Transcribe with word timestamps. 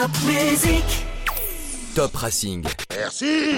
Top 0.00 0.12
Music. 0.26 0.84
Top 1.96 2.14
Racing 2.14 2.64
Merci 2.96 3.56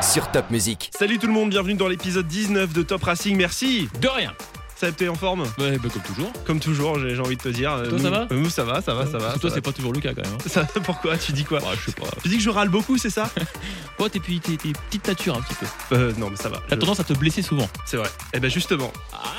sur 0.00 0.30
Top 0.30 0.48
Music. 0.50 0.92
Salut 0.96 1.18
tout 1.18 1.26
le 1.26 1.32
monde, 1.32 1.50
bienvenue 1.50 1.74
dans 1.74 1.88
l'épisode 1.88 2.28
19 2.28 2.72
de 2.72 2.82
Top 2.84 3.02
Racing. 3.02 3.36
Merci. 3.36 3.88
De 4.00 4.06
rien. 4.06 4.32
Ça 4.78 4.92
t'es 4.92 5.08
en 5.08 5.14
forme 5.14 5.42
Ouais, 5.58 5.78
bah, 5.78 5.88
comme 5.90 6.02
toujours. 6.02 6.32
Comme 6.44 6.60
toujours, 6.60 6.98
j'ai 6.98 7.14
j'ai 7.14 7.20
envie 7.20 7.36
de 7.36 7.42
te 7.42 7.48
dire. 7.48 7.70
Toi, 7.88 7.92
Nous- 7.92 7.98
ça 7.98 8.10
va 8.10 8.26
Nous, 8.30 8.50
ça 8.50 8.64
va, 8.64 8.82
ça 8.82 8.92
va, 8.94 9.06
ça 9.06 9.12
va. 9.12 9.18
Parce 9.18 9.32
que 9.32 9.32
ça 9.34 9.38
toi, 9.40 9.50
c'est 9.54 9.60
pas 9.62 9.72
toujours 9.72 9.92
le 9.94 10.00
cas 10.00 10.12
quand 10.14 10.22
même. 10.22 10.34
hein. 10.34 10.48
Ça- 10.48 10.64
pourquoi? 10.84 11.16
Tu 11.16 11.32
dis 11.32 11.44
quoi? 11.44 11.60
Bah, 11.60 11.68
je 11.80 11.86
sais 11.86 11.92
pas. 11.92 12.08
Tu 12.22 12.28
dis 12.28 12.36
que 12.36 12.42
je 12.42 12.50
râle 12.50 12.68
beaucoup, 12.68 12.98
c'est 12.98 13.08
ça? 13.10 13.30
Toi, 13.96 14.10
t'es 14.10 14.20
puis 14.20 14.38
t'es 14.40 14.58
t'es 14.58 14.72
petite 14.90 15.08
nature 15.08 15.34
un 15.38 15.40
petit 15.40 15.54
peu. 15.54 15.66
euh, 15.96 16.12
Non, 16.18 16.28
mais 16.28 16.36
ça 16.36 16.50
va. 16.50 16.60
T'as 16.68 16.74
Je- 16.76 16.80
tendance 16.80 17.00
à 17.00 17.04
te 17.04 17.14
blesser 17.14 17.40
souvent. 17.40 17.66
C'est 17.86 17.96
vrai. 17.96 18.10
Eh 18.34 18.40
ben 18.40 18.50
justement. 18.50 18.92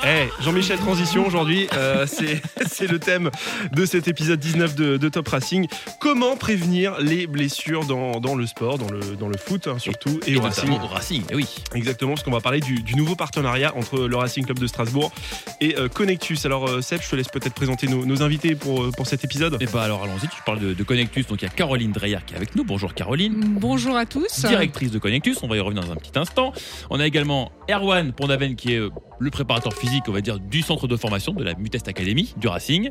Eh, 0.04 0.26
Jean-Michel 0.42 0.78
Transition 0.80 1.24
aujourd'hui, 1.24 1.68
euh, 1.74 2.04
c'est 2.08 2.42
c'est 2.68 2.88
le 2.88 2.98
thème 2.98 3.30
de 3.72 3.86
cet 3.86 4.08
épisode 4.08 4.40
19 4.40 4.74
de, 4.74 4.96
de 4.96 5.08
Top 5.08 5.28
Racing. 5.28 5.68
Comment 6.00 6.36
prévenir 6.36 6.98
les 6.98 7.28
blessures 7.28 7.84
dans, 7.84 8.18
dans 8.20 8.34
le 8.34 8.46
sport, 8.46 8.78
dans 8.78 8.88
le, 8.90 9.14
dans 9.14 9.28
le 9.28 9.36
foot 9.38 9.68
hein, 9.68 9.78
surtout, 9.78 10.18
et, 10.26 10.36
au 10.36 10.40
Racing 10.40 10.70
au 10.72 10.86
Racing. 10.88 11.22
eh 11.30 11.36
oui. 11.36 11.46
Exactement, 11.74 12.14
parce 12.14 12.24
qu'on 12.24 12.32
va 12.32 12.40
parler 12.40 12.58
du, 12.60 12.82
du 12.82 12.96
nouveau 12.96 13.14
partenariat 13.14 13.72
entre 13.76 14.00
le 14.08 14.16
Racing 14.16 14.44
Club 14.44 14.58
de 14.58 14.66
Strasbourg 14.66 15.12
et 15.60 15.76
euh, 15.76 15.88
Connectus. 15.88 16.44
Alors 16.46 16.68
euh, 16.68 16.80
Seb, 16.80 17.00
je 17.02 17.10
te 17.10 17.16
laisse 17.16 17.28
peut-être 17.28 17.54
présenter 17.54 17.86
nos, 17.86 18.04
nos 18.04 18.22
invités 18.22 18.54
pour, 18.54 18.82
euh, 18.82 18.90
pour 18.90 19.06
cet 19.06 19.24
épisode. 19.24 19.56
Et 19.60 19.66
bah 19.66 19.82
alors 19.82 20.02
allons-y, 20.04 20.28
tu 20.28 20.42
parles 20.44 20.60
de, 20.60 20.74
de 20.74 20.82
Connectus. 20.82 21.26
Donc 21.26 21.42
il 21.42 21.44
y 21.44 21.48
a 21.48 21.50
Caroline 21.50 21.92
Dreyer 21.92 22.18
qui 22.26 22.34
est 22.34 22.36
avec 22.36 22.56
nous. 22.56 22.64
Bonjour 22.64 22.94
Caroline. 22.94 23.56
Bonjour 23.58 23.96
à 23.96 24.06
tous. 24.06 24.44
Directrice 24.46 24.90
de 24.90 24.98
Connectus, 24.98 25.38
on 25.42 25.48
va 25.48 25.56
y 25.56 25.60
revenir 25.60 25.84
dans 25.84 25.92
un 25.92 25.96
petit 25.96 26.18
instant. 26.18 26.52
On 26.90 27.00
a 27.00 27.06
également 27.06 27.52
Erwan 27.70 28.12
Pondaven 28.12 28.56
qui 28.56 28.74
est 28.74 28.80
le 29.18 29.30
préparateur 29.30 29.74
physique, 29.74 30.04
on 30.08 30.12
va 30.12 30.20
dire, 30.20 30.38
du 30.38 30.62
centre 30.62 30.86
de 30.86 30.96
formation 30.96 31.32
de 31.32 31.42
la 31.42 31.54
Mutest 31.54 31.88
Academy 31.88 32.34
du 32.36 32.48
Racing. 32.48 32.90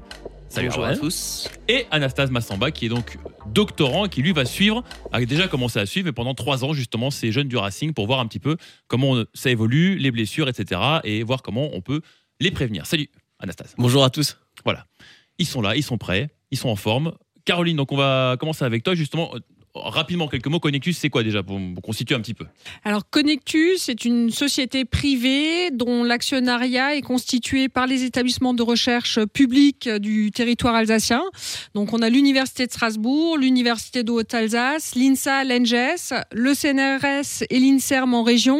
Salut 0.50 0.70
Bonjour 0.70 0.86
à 0.86 0.96
tous. 0.96 1.50
Et 1.68 1.86
Anastase 1.92 2.32
Massamba 2.32 2.72
qui 2.72 2.86
est 2.86 2.90
donc 2.90 3.18
doctorant 3.48 4.06
et 4.06 4.10
qui 4.10 4.22
lui 4.22 4.32
va 4.32 4.46
suivre, 4.46 4.84
a 5.12 5.24
déjà 5.26 5.48
commencé 5.48 5.80
à 5.80 5.86
suivre 5.86 6.12
pendant 6.12 6.34
trois 6.34 6.64
ans 6.64 6.74
justement 6.74 7.12
ces 7.12 7.32
jeunes 7.32 7.48
du 7.48 7.58
Racing 7.58 7.94
pour 7.94 8.08
voir 8.08 8.20
un 8.20 8.28
petit 8.28 8.40
peu 8.40 8.58
comment 8.88 9.24
ça 9.34 9.50
évolue, 9.50 9.98
les 9.98 10.12
blessures, 10.12 10.48
etc. 10.48 10.80
et 11.04 11.24
voir 11.24 11.42
comment 11.42 11.70
on 11.74 11.82
peut 11.82 12.02
les 12.40 12.52
prévenir. 12.52 12.86
Salut 12.86 13.10
Anastase. 13.40 13.76
Bonjour 13.78 14.04
à 14.04 14.10
tous. 14.10 14.38
Ils 15.40 15.46
sont 15.46 15.62
là, 15.62 15.76
ils 15.76 15.84
sont 15.84 15.98
prêts, 15.98 16.30
ils 16.52 16.58
sont 16.58 16.70
en 16.70 16.76
forme. 16.76 17.14
Caroline, 17.46 17.78
donc 17.78 17.92
on 17.92 17.98
va 17.98 18.36
commencer 18.40 18.66
avec 18.66 18.84
toi 18.84 18.96
justement. 18.96 19.34
Rapidement, 19.84 20.28
quelques 20.28 20.48
mots. 20.48 20.60
Connectus, 20.60 20.98
c'est 20.98 21.10
quoi 21.10 21.24
déjà 21.24 21.44
pour, 21.44 21.60
pour 21.74 21.84
constituer 21.84 22.16
un 22.16 22.22
petit 22.22 22.34
peu 22.34 22.46
Alors 22.84 23.10
Connectus 23.10 23.90
est 23.90 24.06
une 24.06 24.32
société 24.32 24.86
privée 24.86 25.72
dont 25.72 26.04
l'actionnariat 26.04 26.96
est 26.96 27.02
constitué 27.02 27.70
par 27.70 27.88
les 27.88 28.04
établissements 28.04 28.54
de 28.54 28.64
recherche 28.64 29.20
publics 29.26 29.90
du 29.90 30.32
territoire 30.32 30.76
alsacien. 30.76 31.24
Donc 31.74 31.94
on 31.94 32.02
a 32.02 32.10
l'université 32.10 32.66
de 32.66 32.72
Strasbourg, 32.72 33.38
l'université 33.38 34.04
de 34.04 34.12
Haute-Alsace, 34.12 34.96
l'INSA, 34.96 35.44
l'ENGES, 35.44 36.14
le 36.32 36.54
CNRS 36.54 37.46
et 37.50 37.60
l'INSERM 37.60 38.14
en 38.14 38.24
région. 38.24 38.60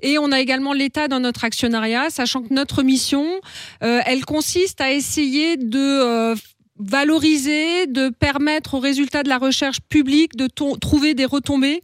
Et 0.00 0.18
on 0.18 0.32
a 0.32 0.40
également 0.40 0.72
l'État 0.72 1.08
dans 1.08 1.20
notre 1.20 1.44
actionnariat, 1.44 2.10
sachant 2.10 2.42
que 2.42 2.52
notre 2.52 2.82
mission, 2.82 3.26
euh, 3.82 4.00
elle 4.06 4.24
consiste 4.24 4.80
à 4.80 4.92
essayer 4.92 5.56
de 5.56 5.78
euh, 5.78 6.34
valoriser, 6.80 7.86
de 7.86 8.08
permettre 8.08 8.74
aux 8.74 8.80
résultats 8.80 9.22
de 9.22 9.28
la 9.28 9.38
recherche 9.38 9.80
publique 9.88 10.36
de 10.36 10.48
trouver 10.78 11.14
des 11.14 11.24
retombées 11.24 11.80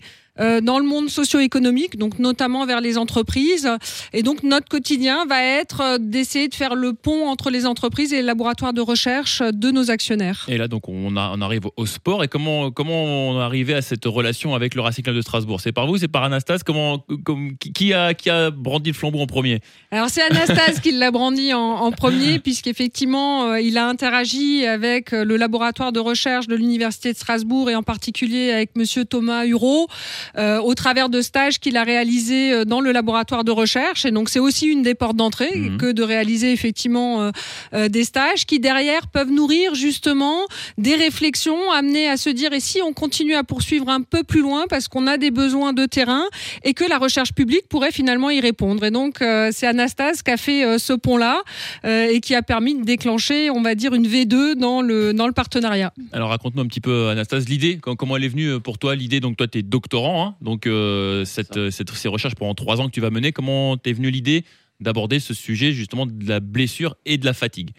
dans 0.61 0.79
le 0.79 0.85
monde 0.87 1.09
socio-économique, 1.09 1.97
donc 1.99 2.19
notamment 2.19 2.67
vers 2.67 2.81
les 2.81 2.99
entreprises. 2.99 3.69
Et 4.13 4.23
donc 4.23 4.43
notre 4.43 4.69
quotidien 4.69 5.25
va 5.27 5.43
être 5.43 5.81
euh, 5.81 5.99
d'essayer 5.99 6.49
de 6.49 6.55
faire 6.55 6.75
le 6.75 6.93
pont 6.93 7.29
entre 7.29 7.51
les 7.51 7.67
entreprises 7.67 8.13
et 8.13 8.17
les 8.17 8.23
laboratoires 8.23 8.73
de 8.73 8.81
recherche 8.81 9.41
de 9.43 9.71
nos 9.71 9.91
actionnaires. 9.91 10.45
Et 10.49 10.59
là, 10.59 10.69
donc, 10.69 10.89
on, 10.89 11.17
a- 11.17 11.33
on 11.35 11.41
arrive 11.41 11.63
au 11.77 11.87
sport. 11.87 12.23
Et 12.25 12.29
comment, 12.29 12.71
comment 12.71 13.05
on 13.05 13.41
est 13.41 13.43
arrivé 13.43 13.75
à 13.75 13.83
cette 13.83 14.05
relation 14.05 14.55
avec 14.55 14.75
le 14.75 14.81
Racing 14.83 15.05
de 15.05 15.21
Strasbourg? 15.21 15.61
C'est 15.61 15.73
par 15.73 15.87
vous, 15.87 15.97
c'est 15.99 16.09
par 16.09 16.23
Anastase? 16.25 16.63
Comment, 16.63 17.05
comme, 17.25 17.57
qui- 17.59 17.93
a, 17.93 18.15
qui 18.15 18.31
a 18.31 18.51
brandi 18.51 18.91
le 18.91 18.95
flambeau 18.97 19.21
en 19.21 19.27
premier? 19.27 19.61
Alors 19.91 20.09
c'est 20.11 20.23
Anastase 20.23 20.81
qui 20.81 20.93
l'a 20.93 21.11
brandi 21.11 21.53
en, 21.55 21.61
en 21.61 21.91
premier, 21.93 22.39
puisqu'effectivement 22.77 23.45
euh, 23.53 23.61
il 23.61 23.79
a 23.79 23.89
interagi 23.89 24.67
avec 24.67 25.13
euh, 25.13 25.25
le 25.25 25.37
laboratoire 25.37 25.93
de 25.93 26.01
recherche 26.01 26.47
de 26.47 26.55
l'université 26.57 27.13
de 27.13 27.17
Strasbourg 27.19 27.71
et 27.71 27.75
en 27.75 27.83
particulier 27.83 28.51
avec 28.53 28.77
Monsieur 28.77 29.05
Thomas 29.05 29.45
Hureau 29.47 29.89
euh, 30.37 30.59
au 30.61 30.75
travers 30.75 31.09
de 31.09 31.21
stages 31.23 31.59
qu'il 31.59 31.77
a 31.77 31.85
réalisés 31.85 32.53
euh, 32.53 32.65
dans 32.65 32.81
le 32.81 32.93
laboratoire 32.93 33.45
de 33.45 33.51
recherche. 33.53 34.05
Et 34.05 34.11
donc 34.11 34.29
c'est 34.29 34.39
aussi 34.39 34.67
une 34.67 34.83
des 34.83 34.95
portes 34.95 35.17
d'entrée 35.17 35.51
Mhm. 35.55 35.79
que 35.79 35.93
de 35.93 36.03
réaliser 36.03 36.53
effectivement 36.53 37.31
euh, 37.73 37.89
des 37.89 38.05
stages 38.05 38.47
qui 38.47 38.61
derrière 38.61 39.07
peuvent 39.09 39.31
nourrir 39.31 39.75
justement 39.75 40.41
des 40.79 40.95
réflexions 40.95 41.71
amenées 41.73 42.09
à 42.09 42.17
se 42.17 42.31
dire 42.31 42.53
et 42.53 42.61
si 42.61 42.81
on 42.83 42.93
continue 42.93 43.35
à 43.35 43.45
poursuivre 43.45 43.89
un 43.89 44.03
peu 44.03 44.23
plus 44.23 44.41
loin 44.41 44.65
parce 44.69 44.89
qu'on 44.89 45.07
a 45.07 45.17
des 45.17 45.31
besoins 45.31 45.73
de 45.73 45.87
terrain 45.87 46.25
et 46.65 46.75
que 46.75 46.85
la 46.85 46.99
recherche 46.99 47.33
publique 47.33 47.69
pourrait 47.69 47.93
finalement 47.93 48.31
y 48.31 48.41
répondre. 48.41 48.85
Et 48.85 48.91
donc, 48.91 49.23
euh, 49.23 49.51
c'est 49.53 49.67
Anastase 49.67 50.23
qui 50.23 50.31
a 50.31 50.37
fait 50.37 50.79
ce 50.79 50.93
pont-là 50.93 51.43
et 51.85 52.21
qui 52.21 52.35
a 52.35 52.43
permis 52.43 52.75
de 52.75 52.85
déclencher, 52.85 53.51
on 53.51 53.63
va 53.63 53.75
dire, 53.75 53.95
une 53.95 54.07
V2 54.07 54.55
dans 54.55 54.83
le, 54.83 55.13
dans 55.13 55.27
le 55.27 55.33
partenariat. 55.33 55.93
Alors 56.13 56.31
raconte-nous 56.31 56.63
un 56.63 56.67
petit 56.67 56.81
peu, 56.81 57.09
Anastase, 57.09 57.49
l'idée, 57.49 57.79
comment 57.81 58.17
elle 58.17 58.25
est 58.25 58.29
venue 58.29 58.61
pour 58.61 58.79
toi 58.79 58.95
L'idée, 58.95 59.21
donc 59.21 59.37
toi, 59.37 59.47
tu 59.47 59.59
es 59.59 59.63
doctorant, 59.63 60.16
hein, 60.23 60.37
donc 60.41 60.67
euh, 60.67 61.25
cette, 61.25 61.71
cette- 61.71 61.91
ces 61.91 62.09
recherches 62.09 62.35
pendant 62.35 62.55
trois 62.55 62.81
ans 62.81 62.87
que 62.87 62.93
tu 62.93 63.01
vas 63.01 63.11
mener, 63.11 63.33
comment 63.33 63.77
t'es 63.77 63.93
venue 63.93 64.11
l'idée 64.11 64.45
d'aborder 64.81 65.21
ce 65.21 65.35
sujet 65.35 65.73
justement 65.73 66.07
de 66.07 66.29
la 66.29 66.41
blessure 66.41 66.97
et 67.05 67.19
de 67.19 67.25
la 67.25 67.33
fatigue? 67.33 67.71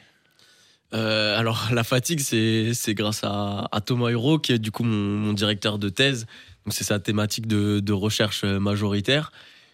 Euh, 0.94 1.38
alors 1.38 1.68
la 1.74 1.84
fatigue, 1.84 2.22
c'est 2.22 2.94
grâce 2.94 3.24
à, 3.24 3.68
à 3.72 3.82
Thomas 3.82 4.10
Huro, 4.10 4.40
qui 4.40 4.54
est 4.54 4.60
du 4.60 4.72
coup 4.72 4.84
mon, 4.84 5.18
mon 5.18 5.34
directeur 5.34 5.80
de 5.80 5.90
thèse. 5.90 6.26
Donc 6.66 6.74
c'est 6.74 6.86
sa 6.86 7.00
thématique 7.00 7.46
de, 7.48 7.80
de 7.82 7.94
recherche 7.94 8.42
euh, 8.44 8.60
majoritaire. 8.60 9.32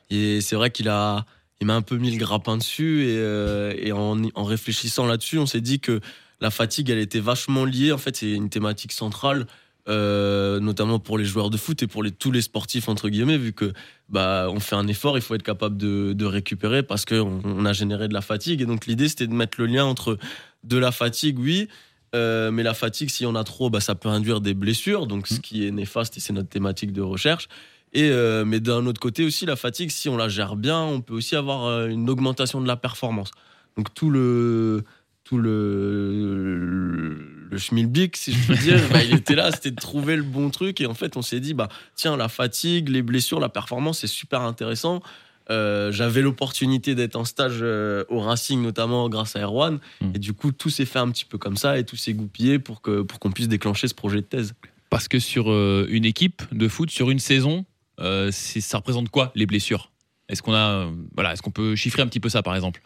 Et 0.10 0.42
c'est 0.42 0.56
vrai 0.56 0.72
qu'il 0.72 0.90
a 0.90 1.26
il 1.62 1.68
m'a 1.68 1.76
un 1.76 1.82
peu 1.82 1.98
mis 1.98 2.12
le 2.12 2.18
grappin 2.18 2.58
dessus 2.58 3.04
et, 3.04 3.16
euh, 3.18 3.74
et 3.78 3.94
en, 3.94 4.22
en 4.36 4.44
réfléchissant 4.44 5.06
là-dessus, 5.06 5.38
on 5.38 5.46
s'est 5.46 5.62
dit 5.62 5.80
que 5.80 6.02
la 6.42 6.50
fatigue, 6.52 6.90
elle 6.90 6.98
était 6.98 7.22
vachement 7.22 7.64
liée. 7.64 7.94
En 7.94 7.98
fait, 7.98 8.18
c'est 8.18 8.32
une 8.32 8.50
thématique 8.50 8.92
centrale. 8.92 9.48
Euh, 9.90 10.60
notamment 10.60 11.00
pour 11.00 11.18
les 11.18 11.26
joueurs 11.26 11.50
de 11.50 11.58
foot 11.58 11.84
et 11.84 11.88
pour 11.88 12.04
les, 12.04 12.12
tous 12.12 12.32
les 12.32 12.42
sportifs 12.42 12.88
entre 12.88 13.10
guillemets 13.10 13.38
vu 13.38 13.52
que 13.52 13.74
bah 14.08 14.48
on 14.50 14.62
fait 14.62 14.76
un 14.78 14.88
effort 14.88 15.18
il 15.18 15.22
faut 15.22 15.36
être 15.36 15.44
capable 15.44 15.76
de, 15.76 16.14
de 16.14 16.26
récupérer 16.26 16.84
parce 16.84 17.04
qu'on 17.04 17.42
on 17.44 17.66
a 17.66 17.74
généré 17.74 18.08
de 18.08 18.14
la 18.14 18.22
fatigue 18.22 18.62
et 18.62 18.66
donc 18.66 18.86
l'idée 18.86 19.10
c'était 19.10 19.28
de 19.28 19.34
mettre 19.34 19.60
le 19.60 19.66
lien 19.66 19.84
entre 19.84 20.18
de 20.64 20.78
la 20.78 20.92
fatigue, 20.92 21.40
oui. 21.40 21.68
Euh, 22.16 22.52
mais 22.52 22.64
la 22.64 22.74
fatigue, 22.74 23.10
si 23.10 23.26
on 23.26 23.36
a 23.36 23.44
trop, 23.44 23.70
bah, 23.70 23.80
ça 23.80 23.96
peut 23.96 24.10
induire 24.10 24.40
des 24.40 24.54
blessures, 24.54 25.08
donc 25.08 25.28
ce 25.28 25.40
qui 25.40 25.68
est 25.68 25.72
néfaste, 25.72 26.18
et 26.18 26.20
c'est 26.20 26.34
notre 26.34 26.50
thématique 26.50 26.94
de 26.94 27.02
recherche. 27.02 27.48
Et, 27.92 28.10
euh, 28.10 28.46
mais 28.46 28.60
d'un 28.60 28.86
autre 28.86 29.00
côté 29.00 29.26
aussi, 29.26 29.46
la 29.46 29.56
fatigue, 29.56 29.90
si 29.90 30.10
on 30.10 30.18
la 30.18 30.30
gère 30.30 30.56
bien, 30.56 30.80
on 30.80 31.02
peut 31.02 31.14
aussi 31.14 31.36
avoir 31.36 31.88
une 31.88 32.10
augmentation 32.10 32.62
de 32.62 32.68
la 32.68 32.76
performance. 32.76 33.32
Donc 33.78 33.94
tout 33.94 34.12
le 34.12 34.84
tout 35.24 35.38
le 35.38 37.34
le 37.54 37.58
schmilblick, 37.60 38.18
si 38.18 38.34
je 38.34 38.48
peux 38.48 38.56
dire, 38.56 38.80
bah, 38.92 39.04
il 39.04 39.16
était 39.16 39.36
là, 39.36 39.52
c'était 39.52 39.72
de 39.72 39.80
trouver 39.80 40.18
le 40.18 40.24
bon 40.24 40.50
truc. 40.50 40.82
Et 40.82 40.86
en 40.86 40.94
fait, 40.94 41.16
on 41.16 41.22
s'est 41.22 41.40
dit, 41.40 41.54
bah 41.54 41.70
tiens, 41.96 42.18
la 42.18 42.28
fatigue, 42.28 42.90
les 42.90 43.02
blessures, 43.02 43.40
la 43.40 43.50
performance, 43.50 44.00
c'est 44.00 44.08
super 44.08 44.42
intéressant. 44.42 45.02
Euh, 45.50 45.92
J'avais 45.92 46.22
l'opportunité 46.22 46.96
d'être 46.96 47.16
en 47.16 47.26
stage 47.26 47.60
euh, 47.62 48.04
au 48.10 48.20
Racing, 48.20 48.62
notamment 48.62 49.08
grâce 49.08 49.36
à 49.36 49.42
Erwan. 49.42 49.80
Mm. 50.02 50.12
Et 50.16 50.20
du 50.20 50.34
coup, 50.34 50.52
tout 50.52 50.70
s'est 50.70 50.86
fait 50.86 51.00
un 51.00 51.10
petit 51.10 51.26
peu 51.26 51.38
comme 51.38 51.58
ça 51.58 51.78
et 51.78 51.86
tout 51.86 51.96
s'est 51.96 52.14
goupillé 52.14 52.60
pour 52.60 52.82
que 52.82 53.02
pour 53.02 53.20
qu'on 53.20 53.32
puisse 53.32 53.48
déclencher 53.48 53.88
ce 53.88 53.94
projet 53.94 54.18
de 54.18 54.26
thèse. 54.26 54.54
Parce 54.90 55.08
que 55.08 55.20
sur 55.20 55.52
euh, 55.52 55.88
une 55.90 56.06
équipe 56.06 56.44
de 56.52 56.68
foot, 56.68 56.90
sur 56.92 57.10
une 57.10 57.20
saison, 57.20 57.66
ça 58.00 58.78
représente 58.78 59.10
quoi 59.10 59.32
les 59.36 59.46
blessures? 59.46 59.92
Est-ce 60.30 60.42
qu'on 60.42 60.54
a, 60.54 60.90
voilà, 61.14 61.34
est-ce 61.34 61.42
qu'on 61.42 61.52
peut 61.52 61.76
chiffrer 61.76 62.02
un 62.02 62.08
petit 62.08 62.20
peu 62.20 62.30
ça 62.30 62.42
par 62.42 62.56
exemple? 62.56 62.82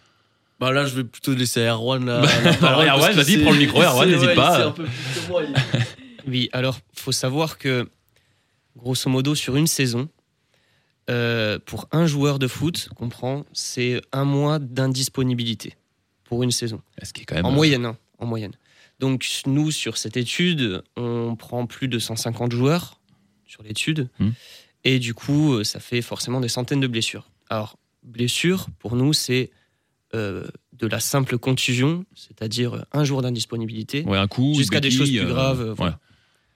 Bah 0.60 0.72
là, 0.72 0.86
je 0.86 0.96
vais 0.96 1.04
plutôt 1.04 1.34
laisser 1.36 1.62
Erwan 1.68 2.06
la, 2.06 2.22
Bah, 2.22 2.28
la 2.62 2.68
alors, 2.68 3.00
Erwan, 3.00 3.14
vas-y, 3.14 3.38
prends 3.44 3.52
le 3.52 3.58
micro, 3.60 3.82
Erwan, 3.82 4.10
n'hésite 4.10 4.28
ouais, 4.28 4.36
pas. 4.36 4.68
un 4.68 4.72
peu 4.72 4.84
plus 4.86 5.22
que 5.22 5.28
moi, 5.28 5.44
il- 5.44 5.54
Oui, 6.28 6.50
alors 6.52 6.80
faut 6.94 7.12
savoir 7.14 7.58
que, 7.58 7.88
grosso 8.76 9.10
modo, 9.10 9.34
sur 9.36 9.56
une 9.56 9.68
saison, 9.68 10.10
euh, 11.10 11.58
pour 11.66 11.88
un 11.92 12.06
joueur 12.06 12.38
de 12.40 12.48
foot, 12.48 12.90
qu'on 12.96 13.08
prend, 13.10 13.46
c'est 13.54 14.02
un 14.12 14.26
mois 14.26 14.60
d'indisponibilité 14.60 15.76
pour 16.26 16.44
une 16.44 16.52
saison. 16.52 16.82
Est-ce 17.02 17.14
qui 17.14 17.22
est 17.22 17.26
quand 17.26 17.36
même 17.36 17.46
En 17.46 17.52
euh, 17.52 17.56
moyenne, 17.56 17.86
hein, 17.86 17.98
en 18.20 18.26
moyenne. 18.26 18.52
Donc 19.00 19.26
nous, 19.46 19.72
sur 19.72 19.98
cette 19.98 20.18
étude, 20.18 20.82
on 20.98 21.36
prend 21.38 21.66
plus 21.66 21.88
de 21.88 22.00
150 22.00 22.52
joueurs 22.52 23.00
sur 23.46 23.64
l'étude, 23.64 24.10
Hmm. 24.20 24.32
et 24.84 25.00
du 25.00 25.14
coup, 25.14 25.64
ça 25.64 25.80
fait 25.80 26.02
forcément 26.02 26.42
des 26.42 26.50
centaines 26.50 26.82
de 26.82 26.88
blessures. 26.88 27.30
Alors, 27.50 27.78
blessure, 28.04 28.68
pour 28.80 28.96
nous, 28.98 29.14
c'est 29.14 29.50
euh, 30.16 30.46
de 30.74 30.88
la 30.88 31.00
simple 31.00 31.38
contusion, 31.38 32.06
c'est-à-dire 32.16 32.86
un 32.94 33.04
jour 33.04 33.22
d'indisponibilité, 33.22 34.04
ouais, 34.06 34.18
jusqu'à 34.56 34.80
des 34.80 34.92
choses 34.92 35.10
plus 35.10 35.20
euh, 35.20 35.26
graves. 35.26 35.62
euh, 35.62 35.74
voilà. 35.74 36.00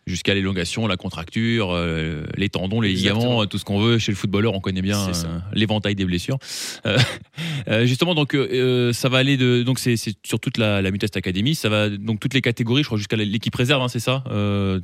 Jusqu'à 0.08 0.34
l'élongation, 0.34 0.88
la 0.88 0.98
contracture, 0.98 1.72
euh, 1.72 2.24
les 2.36 2.50
tendons, 2.50 2.82
les 2.82 2.92
Exactement. 2.92 3.20
ligaments, 3.20 3.46
tout 3.46 3.58
ce 3.58 3.66
qu'on 3.66 3.80
veut. 3.80 3.98
Chez 3.98 4.12
le 4.12 4.16
footballeur, 4.16 4.54
on 4.54 4.60
connaît 4.60 4.82
bien 4.82 5.00
euh, 5.00 5.40
l'éventail 5.54 5.96
des 5.96 6.06
blessures. 6.06 6.38
Euh, 6.86 6.98
justement, 7.86 8.16
donc 8.16 8.36
ça 8.94 9.10
va 9.10 9.18
aller 9.20 9.38
de 9.38 9.64
donc 9.64 9.80
c'est 9.80 9.96
sur 9.98 10.40
toute 10.40 10.58
la, 10.58 10.82
la 10.82 10.92
Mutest 10.92 11.18
Academy, 11.18 11.56
ça 11.56 11.70
va 11.70 11.90
donc 11.90 12.20
toutes 12.20 12.34
les 12.34 12.42
catégories, 12.42 12.84
je 12.84 12.88
crois 12.88 12.98
jusqu'à 12.98 13.18
l'équipe 13.18 13.56
réserve, 13.56 13.82
hein, 13.82 13.88
c'est 13.88 14.00
ça. 14.00 14.24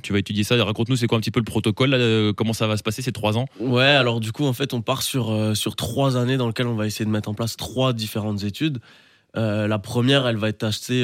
Tu 0.04 0.14
vas 0.14 0.20
étudier 0.20 0.44
ça. 0.44 0.64
Raconte-nous, 0.64 0.96
c'est 0.96 1.08
quoi 1.08 1.18
un 1.18 1.22
petit 1.22 1.32
peu 1.32 1.40
le 1.40 1.46
protocole, 1.46 1.90
là, 1.92 2.34
comment 2.34 2.54
ça 2.54 2.68
va 2.68 2.78
se 2.78 2.84
passer 2.84 3.02
ces 3.02 3.12
trois 3.12 3.38
ans? 3.38 3.46
Ouais, 3.60 3.84
alors 3.84 4.20
du 4.20 4.32
coup, 4.32 4.46
en 4.46 4.54
fait, 4.54 4.74
on 4.74 4.82
part 4.82 5.02
sur, 5.02 5.56
sur 5.56 5.76
trois 5.76 6.18
années 6.18 6.38
dans 6.38 6.48
lesquelles 6.48 6.68
on 6.68 6.76
va 6.76 6.86
essayer 6.86 7.06
de 7.06 7.12
mettre 7.12 7.30
en 7.30 7.34
place 7.34 7.58
trois 7.58 7.94
différentes 7.94 8.44
études. 8.44 8.80
La 9.36 9.80
première, 9.80 10.28
elle 10.28 10.38
va 10.38 10.50
être 10.50 10.64
assez 10.64 11.04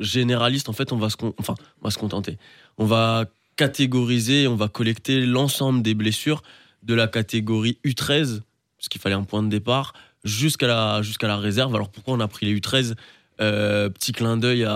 généraliste. 0.00 0.68
En 0.68 0.72
fait, 0.72 0.92
on 0.92 0.96
va 0.96 1.08
se, 1.10 1.16
enfin, 1.38 1.54
on 1.80 1.84
va 1.84 1.90
se 1.90 1.98
contenter. 1.98 2.38
On 2.78 2.86
va 2.86 3.26
catégoriser, 3.56 4.48
on 4.48 4.56
va 4.56 4.68
collecter 4.68 5.24
l'ensemble 5.24 5.82
des 5.82 5.94
blessures 5.94 6.42
de 6.82 6.94
la 6.94 7.06
catégorie 7.06 7.78
U13, 7.84 8.40
parce 8.78 8.88
qu'il 8.88 9.00
fallait 9.00 9.14
un 9.14 9.24
point 9.24 9.42
de 9.42 9.48
départ, 9.48 9.92
jusqu'à 10.24 10.66
la, 10.66 11.02
jusqu'à 11.02 11.28
la 11.28 11.36
réserve. 11.36 11.74
Alors 11.74 11.90
pourquoi 11.90 12.14
on 12.14 12.20
a 12.20 12.28
pris 12.28 12.46
les 12.46 12.58
U13 12.58 12.94
Euh, 13.40 13.88
Petit 13.88 14.12
clin 14.12 14.36
d'œil 14.36 14.64
à, 14.64 14.72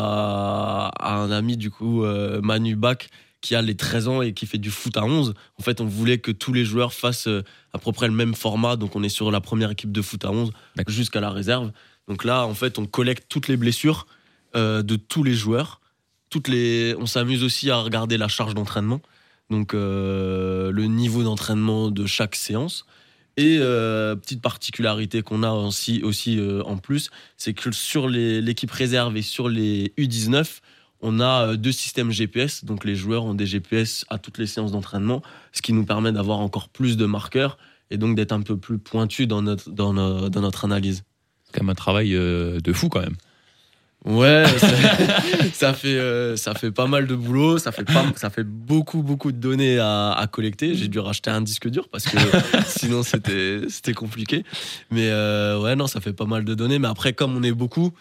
à 0.99 1.15
un 1.17 1.31
ami, 1.31 1.57
du 1.57 1.71
coup, 1.71 2.05
euh, 2.05 2.41
Manu 2.41 2.75
Bach, 2.75 3.09
qui 3.41 3.55
a 3.55 3.63
les 3.63 3.77
13 3.77 4.09
ans 4.09 4.23
et 4.23 4.33
qui 4.33 4.47
fait 4.47 4.59
du 4.59 4.71
foot 4.71 4.97
à 4.97 5.05
11. 5.05 5.35
En 5.59 5.63
fait, 5.63 5.81
on 5.81 5.85
voulait 5.85 6.19
que 6.19 6.33
tous 6.33 6.53
les 6.53 6.65
joueurs 6.65 6.93
fassent 6.93 7.29
euh, 7.29 7.45
à 7.73 7.79
peu 7.79 7.93
près 7.93 8.09
le 8.09 8.15
même 8.15 8.35
format. 8.35 8.77
Donc, 8.77 8.97
on 8.97 9.03
est 9.03 9.09
sur 9.11 9.31
la 9.31 9.41
première 9.41 9.71
équipe 9.71 9.93
de 9.93 10.03
foot 10.03 10.25
à 10.25 10.31
11 10.33 10.51
D'accord. 10.75 10.93
jusqu'à 10.95 11.21
la 11.21 11.31
réserve. 11.31 11.71
Donc 12.09 12.25
là, 12.25 12.47
en 12.47 12.55
fait, 12.55 12.79
on 12.79 12.87
collecte 12.87 13.27
toutes 13.29 13.49
les 13.49 13.57
blessures 13.57 14.07
euh, 14.57 14.83
de 14.83 14.97
tous 14.97 15.23
les 15.23 15.35
joueurs. 15.35 15.81
On 16.99 17.07
s'amuse 17.07 17.43
aussi 17.43 17.71
à 17.71 17.79
regarder 17.79 18.17
la 18.17 18.29
charge 18.29 18.55
d'entraînement. 18.55 19.01
Donc, 19.51 19.75
euh, 19.75 20.71
le 20.73 20.85
niveau 20.87 21.23
d'entraînement 21.23 21.91
de 21.91 22.07
chaque 22.07 22.35
séance. 22.35 22.85
Et 23.37 23.59
euh, 23.61 24.17
petite 24.17 24.41
particularité 24.41 25.23
qu'on 25.23 25.43
a 25.43 25.51
aussi, 25.53 26.01
euh, 26.05 26.63
en 26.65 26.79
plus, 26.79 27.11
c'est 27.37 27.53
que 27.53 27.71
sur 27.71 28.09
l'équipe 28.09 28.71
réserve 28.71 29.17
et 29.17 29.23
sur 29.23 29.49
les 29.49 29.93
U19, 29.99 30.61
on 31.03 31.21
a 31.21 31.55
deux 31.57 31.73
systèmes 31.73 32.11
GPS, 32.11 32.65
donc 32.65 32.87
les 32.87 32.97
joueurs 32.97 33.25
ont 33.25 33.35
des 33.35 33.45
GPS 33.45 34.07
à 34.09 34.19
toutes 34.19 34.39
les 34.39 34.47
séances 34.47 34.73
d'entraînement, 34.73 35.21
ce 35.53 35.61
qui 35.61 35.75
nous 35.75 35.85
permet 35.85 36.11
d'avoir 36.13 36.39
encore 36.39 36.71
plus 36.71 36.97
de 36.97 37.05
marqueurs 37.05 37.59
et 37.91 37.99
donc 37.99 38.17
d'être 38.17 38.33
un 38.33 38.41
peu 38.41 38.57
plus 38.57 38.79
pointu 38.79 39.27
dans 39.27 39.43
notre, 39.43 39.71
dans 39.71 39.93
no- 39.93 40.31
dans 40.31 40.41
notre 40.41 40.65
analyse. 40.65 41.05
C'est 41.45 41.53
quand 41.59 41.63
même 41.65 41.71
un 41.71 41.75
travail 41.75 42.13
de 42.13 42.73
fou 42.73 42.89
quand 42.89 43.01
même. 43.03 43.17
Ouais, 44.07 44.45
ça, 44.59 44.69
ça 45.53 45.75
fait, 45.75 45.99
euh, 45.99 46.37
ça 46.37 46.55
fait 46.55 46.71
pas 46.71 46.87
mal 46.87 47.07
de 47.09 47.15
boulot, 47.17 47.59
ça 47.59 47.73
fait, 47.73 47.85
pas, 47.85 48.05
ça 48.15 48.31
fait 48.31 48.45
beaucoup, 48.45 49.03
beaucoup 49.03 49.33
de 49.33 49.37
données 49.39 49.79
à, 49.79 50.13
à 50.13 50.27
collecter. 50.29 50.75
J'ai 50.77 50.87
dû 50.89 51.01
racheter 51.01 51.31
un 51.31 51.41
disque 51.41 51.69
dur 51.69 51.89
parce 51.91 52.05
que 52.07 52.17
sinon 52.67 53.03
c'était 53.03 53.95
compliqué. 53.95 54.45
Mais 54.93 55.09
euh, 55.11 55.59
ouais, 55.61 55.75
non, 55.75 55.89
ça 55.89 56.01
fait 56.01 56.13
pas 56.13 56.27
mal 56.27 56.45
de 56.45 56.55
données. 56.55 56.79
Mais 56.79 56.89
après, 56.89 57.15
comme 57.15 57.37
on 57.37 57.43
est 57.43 57.53
beaucoup, 57.53 57.93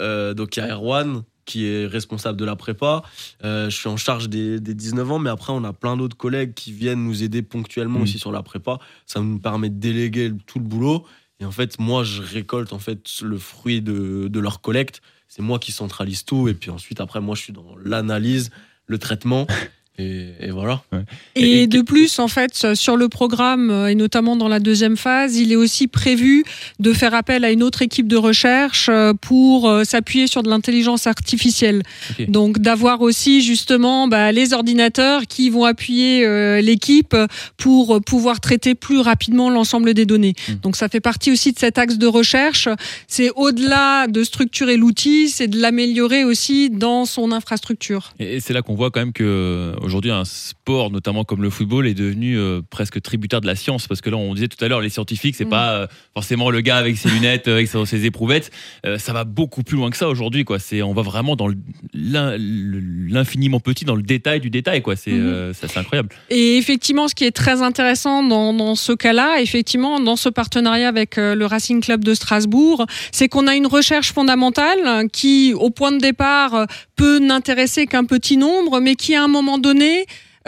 euh, 0.00 0.32
donc 0.32 0.56
il 0.56 0.60
y 0.60 0.62
a 0.62 0.74
Erwan 0.74 1.22
qui 1.44 1.66
est 1.66 1.86
responsable 1.86 2.38
de 2.38 2.44
la 2.44 2.54
prépa. 2.54 3.02
Je 3.42 3.68
suis 3.70 3.88
en 3.88 3.96
charge 3.96 4.28
des, 4.28 4.60
des 4.60 4.72
19 4.74 5.10
ans, 5.12 5.18
mais 5.18 5.30
après, 5.30 5.52
on 5.52 5.64
a 5.64 5.72
plein 5.72 5.96
d'autres 5.96 6.16
collègues 6.16 6.54
qui 6.54 6.70
viennent 6.70 7.02
nous 7.04 7.22
aider 7.24 7.42
ponctuellement 7.42 7.98
Mhm. 7.98 8.04
aussi 8.04 8.18
sur 8.18 8.30
la 8.30 8.42
prépa. 8.42 8.78
Ça 9.04 9.20
nous 9.20 9.38
permet 9.40 9.68
de 9.68 9.78
déléguer 9.80 10.32
tout 10.46 10.58
le 10.60 10.64
boulot. 10.64 11.04
Et 11.40 11.44
en 11.44 11.50
fait, 11.50 11.78
moi, 11.78 12.04
je 12.04 12.22
récolte 12.22 12.72
en 12.72 12.78
fait 12.78 13.20
le 13.22 13.38
fruit 13.38 13.80
de, 13.80 14.28
de 14.28 14.40
leur 14.40 14.60
collecte. 14.60 15.00
C'est 15.26 15.42
moi 15.42 15.58
qui 15.58 15.72
centralise 15.72 16.24
tout. 16.24 16.48
Et 16.48 16.54
puis 16.54 16.70
ensuite, 16.70 17.00
après, 17.00 17.20
moi, 17.20 17.34
je 17.34 17.42
suis 17.42 17.52
dans 17.52 17.76
l'analyse, 17.82 18.50
le 18.86 18.98
traitement. 18.98 19.46
Et, 19.98 20.28
et 20.40 20.50
voilà. 20.50 20.82
Et, 21.36 21.62
Et- 21.62 21.66
de 21.66 21.82
plus, 21.82 22.18
en 22.18 22.28
fait, 22.28 22.74
sur 22.74 22.96
le 22.96 23.08
programme, 23.08 23.70
euh, 23.70 23.88
et 23.88 23.94
notamment 23.94 24.34
dans 24.34 24.48
la 24.48 24.58
deuxième 24.58 24.96
phase, 24.96 25.36
il 25.36 25.52
est 25.52 25.56
aussi 25.56 25.88
prévu 25.88 26.42
de 26.78 26.92
faire 26.94 27.14
appel 27.14 27.44
à 27.44 27.50
une 27.50 27.62
autre 27.62 27.82
équipe 27.82 28.08
de 28.08 28.16
recherche 28.16 28.88
euh, 28.88 29.12
pour 29.12 29.68
euh, 29.68 29.84
s'appuyer 29.84 30.26
sur 30.26 30.42
de 30.42 30.48
l'intelligence 30.48 31.06
artificielle. 31.06 31.82
Donc 32.28 32.58
d'avoir 32.58 33.02
aussi 33.02 33.42
justement 33.42 34.08
bah, 34.08 34.32
les 34.32 34.54
ordinateurs 34.54 35.26
qui 35.28 35.50
vont 35.50 35.64
appuyer 35.64 36.24
euh, 36.26 36.60
l'équipe 36.62 37.14
pour 37.58 38.00
pouvoir 38.00 38.40
traiter 38.40 38.74
plus 38.74 39.00
rapidement 39.00 39.50
l'ensemble 39.50 39.92
des 39.92 40.06
données. 40.06 40.34
Mm. 40.48 40.52
Donc 40.62 40.76
ça 40.76 40.88
fait 40.88 41.00
partie 41.00 41.30
aussi 41.30 41.52
de 41.52 41.58
cet 41.58 41.76
axe 41.76 41.98
de 41.98 42.06
recherche. 42.06 42.68
C'est 43.06 43.30
au-delà 43.36 44.06
de 44.06 44.24
structurer 44.24 44.76
l'outil, 44.78 45.28
c'est 45.28 45.48
de 45.48 45.60
l'améliorer 45.60 46.24
aussi 46.24 46.70
dans 46.70 47.04
son 47.04 47.32
infrastructure. 47.32 48.12
Et 48.18 48.30
et 48.40 48.40
c'est 48.40 48.54
là 48.54 48.62
qu'on 48.62 48.74
voit 48.74 48.90
quand 48.90 49.00
même 49.00 49.12
que 49.12 49.74
aujourd'hui 49.80 50.10
un 50.10 50.24
sport, 50.24 50.90
notamment 50.90 51.24
comme 51.24 51.42
le 51.42 51.50
football, 51.50 51.86
est 51.86 51.94
devenu 51.94 52.38
euh, 52.38 52.62
presque 52.70 53.02
tributaire 53.02 53.40
de 53.40 53.46
la 53.46 53.56
science. 53.56 53.86
Parce 53.88 54.00
que 54.00 54.08
là, 54.08 54.16
on 54.16 54.34
disait 54.34 54.48
tout 54.48 54.62
à 54.64 54.68
l'heure, 54.68 54.80
les 54.80 54.88
scientifiques, 54.88 55.36
c'est 55.36 55.44
Mm. 55.44 55.50
pas 55.50 55.72
euh, 55.72 55.86
forcément 56.14 56.50
le 56.50 56.60
gars 56.60 56.76
avec 56.76 56.96
ses 56.96 57.08
lunettes, 57.10 57.48
euh, 57.48 57.54
avec 57.54 57.68
ses, 57.68 57.84
ses 57.86 58.04
éprouvettes. 58.06 58.50
Euh, 58.86 58.98
ça 58.98 59.12
va 59.12 59.24
beaucoup 59.24 59.62
plus 59.62 59.76
loin 59.76 59.90
que 59.90 59.96
ça 59.96 60.08
aujourd'hui. 60.08 60.44
Quoi. 60.44 60.58
C'est, 60.58 60.82
on 60.82 60.94
va 60.94 61.02
vraiment 61.02 61.36
dans 61.36 61.48
l'infiniment 61.92 63.60
petit, 63.60 63.84
dans 63.84 63.96
le 63.96 64.02
détail 64.02 64.40
du 64.40 64.50
détail. 64.50 64.82
Quoi. 64.82 64.96
C'est, 64.96 65.18
c'est 65.52 65.76
incroyable. 65.76 66.10
Et 66.30 66.56
effectivement, 66.56 67.08
ce 67.08 67.14
qui 67.14 67.24
est 67.24 67.30
très 67.30 67.62
intéressant 67.62 68.22
dans, 68.22 68.52
dans 68.52 68.74
ce 68.74 68.92
cas-là, 68.92 69.40
effectivement, 69.40 70.00
dans 70.00 70.16
ce 70.16 70.28
partenariat 70.28 70.88
avec 70.88 71.16
le 71.16 71.44
Racing 71.46 71.80
Club 71.80 72.04
de 72.04 72.14
Strasbourg, 72.14 72.86
c'est 73.12 73.28
qu'on 73.28 73.46
a 73.46 73.54
une 73.54 73.66
recherche 73.66 74.12
fondamentale 74.12 75.08
qui, 75.12 75.54
au 75.54 75.70
point 75.70 75.92
de 75.92 75.98
départ, 75.98 76.66
peut 76.96 77.18
n'intéresser 77.18 77.86
qu'un 77.86 78.04
petit 78.04 78.36
nombre, 78.36 78.80
mais 78.80 78.94
qui, 78.94 79.14
à 79.14 79.24
un 79.24 79.28
moment 79.28 79.58
donné, 79.58 79.69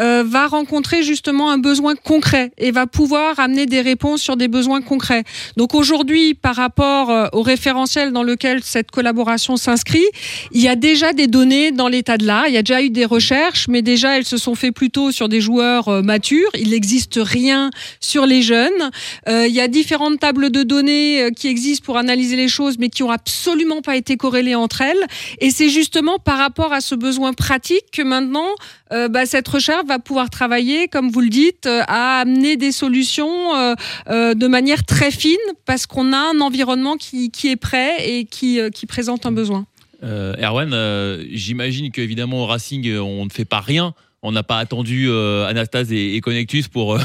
euh, 0.01 0.25
va 0.27 0.47
rencontrer 0.47 1.03
justement 1.03 1.51
un 1.51 1.59
besoin 1.59 1.95
concret 1.97 2.51
et 2.57 2.71
va 2.71 2.87
pouvoir 2.87 3.39
amener 3.39 3.67
des 3.67 3.83
réponses 3.83 4.23
sur 4.23 4.39
des 4.39 4.49
besoins 4.49 4.81
concrets. 4.81 5.23
Donc 5.59 5.75
aujourd'hui, 5.75 6.33
par 6.33 6.57
rapport 6.57 7.11
euh, 7.11 7.27
au 7.35 7.43
référentiel 7.43 8.11
dans 8.11 8.23
lequel 8.23 8.63
cette 8.63 8.91
collaboration 8.91 9.59
s'inscrit, 9.59 10.07
il 10.51 10.63
y 10.63 10.69
a 10.69 10.77
déjà 10.77 11.13
des 11.13 11.27
données 11.27 11.73
dans 11.73 11.89
l'état 11.89 12.17
de 12.17 12.27
l'art, 12.27 12.49
il 12.49 12.55
y 12.55 12.57
a 12.57 12.63
déjà 12.63 12.83
eu 12.83 12.89
des 12.89 13.05
recherches, 13.05 13.69
mais 13.69 13.83
déjà 13.83 14.17
elles 14.17 14.25
se 14.25 14.39
sont 14.39 14.55
faites 14.55 14.75
plutôt 14.75 15.13
sur 15.13 15.29
des 15.29 15.43
joueurs 15.43 15.91
euh, 15.91 16.01
matures. 16.01 16.51
Il 16.55 16.71
n'existe 16.71 17.21
rien 17.23 17.69
sur 18.01 18.25
les 18.25 18.41
jeunes. 18.41 18.91
Il 19.27 19.53
y 19.53 19.61
a 19.61 19.69
différentes 19.69 20.21
tables 20.21 20.51
de 20.51 20.63
données 20.63 21.29
qui 21.37 21.49
existent 21.49 21.85
pour 21.85 21.99
analyser 21.99 22.37
les 22.37 22.49
choses, 22.49 22.79
mais 22.79 22.89
qui 22.89 23.03
ont 23.03 23.11
absolument 23.11 23.83
pas 23.83 23.97
été 23.97 24.17
corrélées 24.17 24.55
entre 24.55 24.81
elles. 24.81 25.07
Et 25.41 25.51
c'est 25.51 25.69
justement 25.69 26.19
par 26.19 26.39
rapport 26.39 26.73
à 26.73 26.81
ce 26.81 26.95
besoin 26.95 27.33
pratique 27.33 27.85
que 27.93 28.03
maintenant, 28.03 28.49
euh, 28.93 29.09
bah, 29.09 29.27
cette 29.27 29.49
recherche 29.49 29.87
va 29.87 29.99
pouvoir 29.99 30.31
travailler, 30.31 30.89
comme 30.89 31.11
vous 31.11 31.21
le 31.21 31.29
dites, 31.29 31.67
euh, 31.67 31.83
à 31.89 32.21
amener 32.21 32.57
des 32.57 32.73
solutions 32.73 33.55
euh, 33.55 34.35
de 34.35 34.47
manière 34.47 34.85
très 34.85 35.11
fine, 35.11 35.37
parce 35.65 35.87
qu'on 35.87 36.13
a 36.13 36.19
un 36.19 36.41
environnement 36.41 36.97
qui, 36.97 37.31
est 37.45 37.57
prêt 37.57 38.09
et 38.09 38.25
qui, 38.25 38.61
présente 38.87 39.27
un 39.27 39.33
besoin. 39.33 39.67
Erwan, 40.03 41.25
j'imagine 41.31 41.91
qu'évidemment 41.91 42.43
au 42.43 42.47
Racing, 42.47 42.99
on 42.99 43.25
ne 43.25 43.31
fait 43.31 43.45
pas 43.45 43.61
rien. 43.61 43.95
On 44.25 44.31
n'a 44.31 44.45
pas 44.45 44.59
attendu 44.59 45.09
euh, 45.09 45.53
et, 45.91 46.21
Connectus 46.21 46.69
pour, 46.69 46.99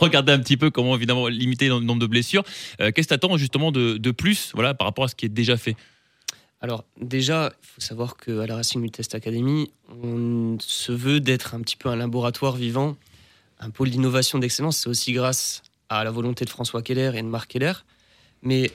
regarder 0.00 0.32
un 0.32 0.38
petit 0.38 0.56
peu 0.56 0.70
comment 0.70 0.96
évidemment 0.96 1.28
limiter 1.28 1.68
le 1.68 1.80
nombre 1.80 2.00
de 2.00 2.06
blessures. 2.06 2.42
Qu'est-ce 2.78 2.92
que 2.92 3.08
tu 3.08 3.14
attends 3.14 3.36
justement 3.36 3.70
de, 3.70 3.98
de 3.98 4.10
plus 4.12 4.50
voilà, 4.54 4.72
par 4.72 4.86
rapport 4.86 5.04
à 5.04 5.08
ce 5.08 5.14
qui 5.14 5.26
est 5.26 5.30
déjà 5.30 5.56
fait? 5.56 5.76
Alors 6.64 6.86
déjà, 6.98 7.52
il 7.62 7.66
faut 7.66 7.80
savoir 7.82 8.16
qu'à 8.16 8.46
la 8.46 8.56
Racing 8.56 8.90
Test 8.90 9.14
Academy, 9.14 9.70
on 10.02 10.56
se 10.60 10.92
veut 10.92 11.20
d'être 11.20 11.54
un 11.54 11.60
petit 11.60 11.76
peu 11.76 11.90
un 11.90 11.96
laboratoire 11.96 12.56
vivant, 12.56 12.96
un 13.60 13.68
pôle 13.68 13.90
d'innovation 13.90 14.38
d'excellence. 14.38 14.78
C'est 14.78 14.88
aussi 14.88 15.12
grâce 15.12 15.62
à 15.90 16.04
la 16.04 16.10
volonté 16.10 16.46
de 16.46 16.48
François 16.48 16.80
Keller 16.80 17.10
et 17.16 17.20
de 17.20 17.26
Marc 17.26 17.50
Keller. 17.50 17.74
Mais 18.40 18.70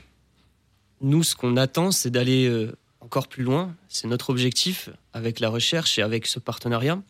nous, 1.01 1.24
ce 1.24 1.36
qu'on 1.36 1.58
attend, 1.58 1.89
c'est 1.89 2.12
d'aller 2.12 2.48
euh, 2.48 2.77
encore 3.00 3.27
plus 3.27 3.41
loin. 3.41 3.75
C'est 3.88 4.05
notre 4.05 4.29
objectif 4.29 4.91
avec 5.13 5.39
la 5.39 5.50
recherche 5.50 5.98
et 5.98 6.03
avec 6.03 6.27
ce 6.27 6.38
partenariat. 6.38 7.01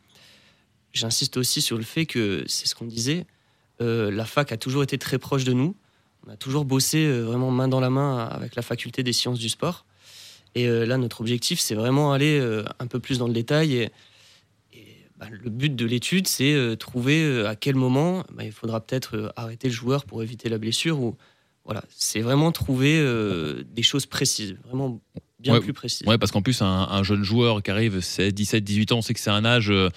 J'insiste 0.94 1.36
aussi 1.36 1.62
sur 1.62 1.76
le 1.76 1.84
fait 1.84 2.06
que, 2.06 2.46
c'est 2.48 2.68
ce 2.68 2.74
qu'on 2.74 2.86
disait, 2.86 3.26
euh, 3.82 4.12
la 4.12 4.24
fac 4.24 4.54
a 4.54 4.58
toujours 4.58 4.84
été 4.84 4.98
très 4.98 5.20
proche 5.20 5.44
de 5.44 5.52
nous. 5.52 5.76
On 6.26 6.32
a 6.32 6.38
toujours 6.38 6.64
bossé 6.64 7.06
euh, 7.06 7.24
vraiment 7.24 7.52
main 7.52 7.68
dans 7.68 7.82
la 7.82 7.90
main 7.90 8.20
avec 8.28 8.56
la 8.56 8.62
faculté 8.62 9.04
des 9.04 9.12
sciences 9.12 9.40
du 9.40 9.50
sport. 9.50 9.84
Et 10.56 10.68
euh, 10.68 10.86
là, 10.86 10.98
notre 10.98 11.22
objectif, 11.22 11.60
c'est 11.60 11.76
vraiment 11.76 12.12
aller 12.14 12.40
euh, 12.40 12.64
un 12.80 12.88
peu 12.88 13.00
plus 13.00 13.18
dans 13.18 13.28
le 13.28 13.34
détail. 13.34 13.76
Et, 13.76 13.90
et, 14.74 14.86
bah, 15.18 15.28
le 15.30 15.50
but 15.50 15.76
de 15.76 15.86
l'étude, 15.86 16.28
c'est 16.28 16.54
euh, 16.54 16.76
trouver 16.76 17.24
euh, 17.24 17.48
à 17.50 17.56
quel 17.56 17.76
moment 17.76 18.24
bah, 18.34 18.44
il 18.44 18.52
faudra 18.52 18.80
peut-être 18.82 19.16
euh, 19.16 19.30
arrêter 19.36 19.68
le 19.68 19.74
joueur 19.74 20.06
pour 20.06 20.24
éviter 20.24 20.50
la 20.50 20.58
blessure. 20.58 21.00
Ou 21.00 21.16
voilà, 21.66 21.84
c'est 21.90 22.22
vraiment 22.22 22.52
trouver 22.52 22.98
euh, 23.00 23.64
des 23.72 23.84
choses 23.84 24.06
précises, 24.08 24.56
vraiment 24.66 25.00
bien 25.40 25.54
Ouais, 25.54 25.60
plus 25.62 25.74
précises. 25.74 26.08
Ouais, 26.08 26.18
parce 26.18 26.32
qu'en 26.32 26.42
plus, 26.42 26.62
un, 26.62 26.66
un 26.90 27.04
jeune 27.04 27.24
joueur 27.24 27.62
qui 27.64 27.72
arrive, 27.72 28.02
c'est 28.02 28.32
17, 28.32 28.64
18 28.64 28.92
ans, 28.92 28.98
on 28.98 29.02
sait 29.02 29.14
que 29.14 29.20
c'est 29.20 29.30
un 29.30 29.46
âge 29.46 29.70
euh, 29.70 29.90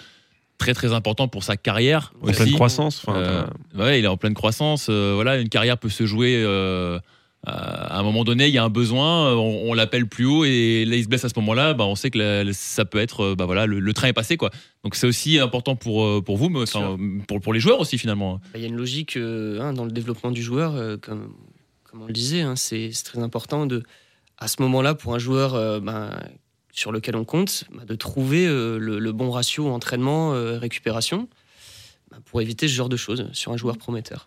très 0.58 0.74
très 0.74 0.92
important 0.92 1.26
pour 1.28 1.42
sa 1.42 1.56
carrière. 1.56 2.12
En 2.22 2.28
aussi. 2.28 2.36
pleine 2.42 2.52
croissance. 2.54 3.02
Euh, 3.08 3.44
ouais, 3.74 3.98
il 3.98 4.04
est 4.04 4.08
en 4.08 4.16
pleine 4.18 4.34
croissance. 4.34 4.86
euh, 4.90 5.12
voilà, 5.14 5.38
une 5.38 5.48
carrière 5.48 5.78
peut 5.78 5.88
se 5.88 6.06
jouer 6.06 6.42
euh, 6.44 7.00
à 7.44 7.98
un 7.98 8.02
moment 8.04 8.22
donné, 8.24 8.46
il 8.46 8.54
y 8.54 8.58
a 8.58 8.64
un 8.64 8.68
besoin, 8.68 9.32
on, 9.34 9.70
on 9.70 9.74
l'appelle 9.74 10.06
plus 10.06 10.24
haut 10.26 10.44
et 10.44 10.84
là 10.84 10.94
il 10.96 11.02
se 11.02 11.08
blesse 11.08 11.24
à 11.24 11.28
ce 11.28 11.34
moment-là, 11.40 11.74
bah, 11.74 11.84
on 11.86 11.96
sait 11.96 12.10
que 12.10 12.18
la- 12.18 12.52
ça 12.52 12.84
peut 12.84 12.98
être, 12.98 13.20
euh, 13.24 13.34
bah 13.34 13.46
voilà, 13.46 13.66
le, 13.66 13.80
le 13.80 13.92
train 13.94 14.06
est 14.08 14.12
passé 14.12 14.36
quoi. 14.36 14.50
Donc 14.84 14.94
c'est 14.94 15.06
aussi 15.08 15.38
important 15.40 15.74
pour 15.74 16.04
euh, 16.04 16.20
pour 16.22 16.36
vous, 16.36 16.48
mais 16.50 16.60
enfin, 16.62 16.96
pour 17.26 17.40
pour 17.40 17.52
les 17.52 17.58
joueurs 17.60 17.80
aussi 17.80 17.98
finalement. 17.98 18.34
Bah, 18.34 18.40
Il 18.56 18.60
y 18.60 18.64
a 18.64 18.68
une 18.68 18.76
logique 18.76 19.16
euh, 19.16 19.60
hein, 19.60 19.72
dans 19.72 19.84
le 19.84 19.90
développement 19.90 20.30
du 20.30 20.42
joueur, 20.42 20.76
euh, 20.76 20.96
comme, 20.96 21.34
comme 21.84 22.02
on 22.02 22.06
le 22.06 22.12
disait, 22.12 22.42
hein, 22.42 22.54
c'est 22.54 22.90
très 23.04 23.18
important 23.18 23.66
de, 23.66 23.82
à 24.38 24.46
ce 24.46 24.62
moment-là, 24.62 24.94
pour 24.94 25.12
un 25.14 25.18
joueur 25.18 25.54
euh, 25.54 25.80
ben, 25.80 26.10
sur 26.72 26.92
lequel 26.92 27.16
on 27.16 27.24
compte, 27.24 27.64
bah, 27.74 27.84
de 27.84 27.94
trouver 27.96 28.46
euh, 28.46 28.78
le, 28.78 28.98
le 29.00 29.12
bon 29.12 29.30
ratio 29.32 29.66
entraînement-récupération 29.68 31.28
pour 32.26 32.40
éviter 32.40 32.68
ce 32.68 32.74
genre 32.74 32.88
de 32.88 32.96
choses 32.96 33.28
sur 33.32 33.52
un 33.52 33.56
joueur 33.56 33.78
prometteur. 33.78 34.26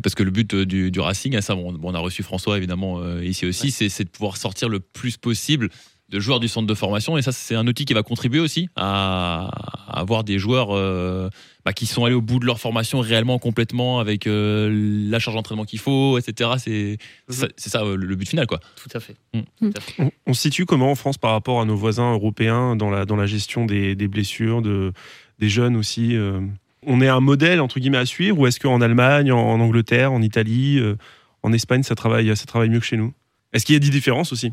Parce 0.00 0.14
que 0.14 0.22
le 0.22 0.30
but 0.30 0.54
euh, 0.54 0.66
du, 0.66 0.90
du 0.90 1.00
Racing, 1.00 1.40
ça, 1.40 1.54
bon, 1.54 1.78
on 1.82 1.94
a 1.94 1.98
reçu 1.98 2.22
François 2.22 2.56
évidemment 2.58 3.00
euh, 3.00 3.24
ici 3.24 3.46
aussi, 3.46 3.74
Ouais. 3.80 3.88
c'est 3.88 4.04
de 4.04 4.10
pouvoir 4.10 4.36
sortir 4.36 4.68
le 4.68 4.80
plus 4.80 5.16
possible 5.16 5.68
de 6.10 6.20
joueurs 6.20 6.38
du 6.38 6.48
centre 6.48 6.66
de 6.66 6.74
formation. 6.74 7.16
Et 7.16 7.22
ça, 7.22 7.32
c'est 7.32 7.54
un 7.54 7.66
outil 7.66 7.86
qui 7.86 7.94
va 7.94 8.02
contribuer 8.02 8.38
aussi 8.38 8.68
à, 8.76 9.48
à 9.88 10.00
avoir 10.00 10.22
des 10.22 10.38
joueurs 10.38 10.68
euh, 10.70 11.30
bah, 11.64 11.72
qui 11.72 11.86
sont 11.86 12.04
allés 12.04 12.14
au 12.14 12.20
bout 12.20 12.38
de 12.38 12.44
leur 12.44 12.60
formation 12.60 13.00
réellement, 13.00 13.38
complètement, 13.38 13.98
avec 14.00 14.26
euh, 14.26 15.08
la 15.10 15.18
charge 15.18 15.34
d'entraînement 15.36 15.64
qu'il 15.64 15.78
faut, 15.78 16.18
etc. 16.18 16.50
C'est 16.58 16.98
Mhm. 17.28 17.34
ça- 17.34 17.48
c'est 17.56 17.70
ça 17.70 17.82
le, 17.84 18.14
but 18.16 18.28
final, 18.28 18.46
quoi. 18.46 18.60
Tout 18.76 18.90
à 18.96 19.00
fait. 19.00 19.16
Mm. 19.32 19.40
Tout 19.58 19.72
à 19.76 19.80
fait. 19.80 20.02
On, 20.02 20.10
on 20.26 20.34
se 20.34 20.42
situe 20.42 20.66
comment 20.66 20.90
en 20.90 20.94
France 20.94 21.16
par 21.16 21.32
rapport 21.32 21.60
à 21.60 21.64
nos 21.64 21.74
voisins 21.74 22.12
européens 22.12 22.76
dans 22.76 22.90
la, 22.90 23.06
dans 23.06 23.16
la 23.16 23.26
gestion 23.26 23.64
des, 23.64 23.94
des 23.96 24.06
blessures, 24.06 24.60
de, 24.60 24.92
des 25.38 25.48
jeunes 25.48 25.74
aussi 25.74 26.14
euh, 26.16 26.38
On 26.86 27.00
est 27.00 27.08
un 27.08 27.20
modèle 27.20 27.60
entre 27.60 27.80
guillemets 27.80 27.98
à 27.98 28.06
suivre 28.06 28.38
ou 28.38 28.46
est-ce 28.46 28.60
qu'en 28.60 28.80
Allemagne, 28.80 29.32
en, 29.32 29.38
en 29.38 29.60
Angleterre, 29.60 30.12
en 30.12 30.22
Italie, 30.22 30.78
euh, 30.78 30.96
en 31.42 31.52
Espagne, 31.52 31.82
ça 31.82 31.94
travaille, 31.94 32.36
ça 32.36 32.46
travaille 32.46 32.68
mieux 32.68 32.80
que 32.80 32.86
chez 32.86 32.96
nous? 32.96 33.12
Est-ce 33.52 33.64
qu'il 33.64 33.74
y 33.74 33.76
a 33.76 33.80
des 33.80 33.90
différences 33.90 34.32
aussi? 34.32 34.52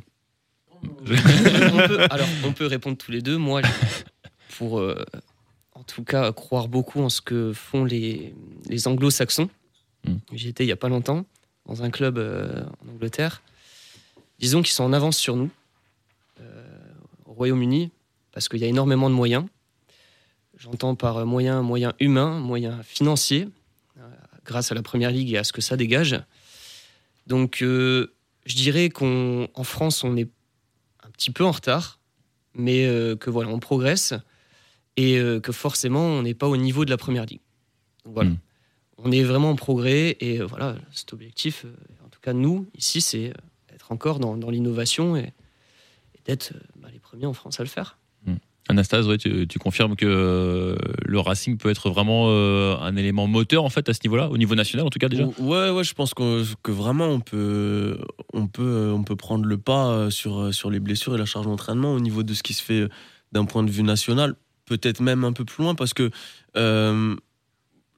On 0.84 1.88
peut, 1.88 2.08
alors, 2.10 2.28
on 2.44 2.54
peut 2.54 2.66
répondre 2.66 2.98
tous 2.98 3.12
les 3.12 3.22
deux. 3.22 3.38
Moi, 3.38 3.62
pour 4.58 4.80
euh, 4.80 5.06
en 5.74 5.84
tout 5.84 6.04
cas 6.04 6.32
croire 6.32 6.68
beaucoup 6.68 7.02
en 7.02 7.10
ce 7.10 7.22
que 7.22 7.54
font 7.54 7.86
les, 7.86 8.34
les 8.68 8.88
anglo-saxons, 8.88 9.50
Mm. 10.06 10.14
j'y 10.34 10.50
étais 10.50 10.64
il 10.64 10.68
n'y 10.68 10.74
a 10.74 10.78
pas 10.78 10.90
longtemps 10.90 11.26
dans 11.68 11.84
un 11.84 11.90
club 11.90 12.18
euh, 12.18 12.64
en 12.86 12.94
Angleterre. 12.94 13.42
Disons 14.40 14.62
qu'ils 14.62 14.74
sont 14.74 14.84
en 14.84 14.94
avance 14.94 15.18
sur 15.18 15.36
nous 15.36 15.50
euh, 16.40 16.66
au 17.26 17.34
Royaume-Uni 17.34 17.92
parce 18.32 18.50
qu'il 18.50 18.60
y 18.60 18.64
a 18.64 18.68
énormément 18.68 19.10
de 19.10 19.16
moyens. 19.16 19.46
J'entends 20.62 20.94
par 20.94 21.26
moyens, 21.26 21.64
moyens 21.64 21.94
humains, 22.00 22.40
moyens 22.40 22.86
financiers, 22.86 23.50
euh, 23.98 24.02
grâce 24.46 24.72
à 24.72 24.76
la 24.76 24.84
Première 24.84 25.10
Ligue 25.10 25.34
et 25.34 25.38
à 25.40 25.44
ce 25.44 25.52
que 25.54 25.62
ça 25.62 25.76
dégage. 25.76 26.22
Donc, 27.26 27.64
euh, 27.64 28.14
je 28.46 28.56
dirais 28.56 28.90
qu'en 28.90 29.64
France, 29.64 30.04
on 30.04 30.16
est 30.16 30.30
un 31.04 31.10
petit 31.10 31.32
peu 31.32 31.44
en 31.44 31.50
retard, 31.52 32.00
mais 32.54 32.86
euh, 32.86 33.16
que 33.16 33.32
voilà, 33.32 33.50
on 33.50 33.60
progresse 33.60 34.14
et 34.98 35.18
euh, 35.18 35.40
que 35.40 35.52
forcément, 35.52 36.06
on 36.06 36.22
n'est 36.22 36.36
pas 36.36 36.48
au 36.48 36.58
niveau 36.58 36.86
de 36.86 36.92
la 36.92 36.98
première 36.98 37.26
ligue. 37.26 37.42
Donc, 38.06 38.14
voilà. 38.14 38.30
Mm. 38.30 38.38
On 39.04 39.12
est 39.12 39.24
vraiment 39.24 39.50
en 39.50 39.56
progrès 39.56 40.16
et 40.20 40.42
euh, 40.42 40.46
voilà, 40.46 40.76
cet 40.92 41.12
objectif, 41.14 41.66
euh, 41.66 41.74
en 42.06 42.10
tout 42.10 42.20
cas 42.22 42.34
nous, 42.34 42.70
ici, 42.78 43.02
c'est 43.02 43.30
euh, 43.30 43.74
être 43.74 43.92
encore 43.92 44.20
dans, 44.20 44.38
dans 44.38 44.52
l'innovation 44.52 45.16
et, 45.16 45.34
et 46.14 46.20
d'être 46.26 46.52
euh, 46.54 46.60
bah, 46.76 46.90
les 46.94 47.00
premiers 47.00 47.26
en 47.26 47.34
France 47.34 47.60
à 47.60 47.64
le 47.64 47.70
faire. 47.70 47.98
Anastase, 48.72 49.08
ouais, 49.08 49.18
tu, 49.18 49.48
tu 49.48 49.60
confirmes 49.60 49.96
que 49.96 50.06
euh, 50.08 50.76
le 51.06 51.20
Racing 51.20 51.58
peut 51.58 51.70
être 51.70 51.90
vraiment 51.90 52.28
euh, 52.30 52.76
un 52.82 52.96
élément 52.96 53.28
moteur 53.28 53.64
en 53.64 53.70
fait 53.70 53.88
à 53.90 53.94
ce 53.94 54.00
niveau-là, 54.04 54.30
au 54.30 54.38
niveau 54.38 54.56
national 54.56 54.88
en 54.88 54.90
tout 54.90 54.98
cas 54.98 55.10
déjà? 55.10 55.26
Ouais, 55.40 55.70
ouais, 55.70 55.84
je 55.84 55.94
pense 55.94 56.14
que, 56.14 56.44
que 56.64 56.72
vraiment 56.72 57.08
on 57.08 57.20
peut, 57.20 58.00
on, 58.34 58.48
peut, 58.48 58.92
on 58.94 59.04
peut 59.04 59.16
prendre 59.16 59.46
le 59.46 59.58
pas 59.58 59.90
euh, 59.90 60.10
sur, 60.10 60.54
sur 60.54 60.72
les 60.72 60.80
blessures 60.80 61.14
et 61.14 61.18
la 61.18 61.26
charge 61.26 61.46
d'entraînement 61.46 61.94
au 61.94 62.00
niveau 62.00 62.24
de 62.24 62.34
ce 62.34 62.42
qui 62.42 62.54
se 62.54 62.64
fait 62.64 62.88
d'un 63.32 63.46
point 63.46 63.64
de 63.64 63.72
vue 63.72 63.84
national, 63.84 64.36
peut-être 64.66 65.02
même 65.02 65.24
un 65.24 65.34
peu 65.34 65.46
plus 65.46 65.64
loin 65.64 65.76
parce 65.76 65.94
que 65.94 66.10
euh, 66.58 67.16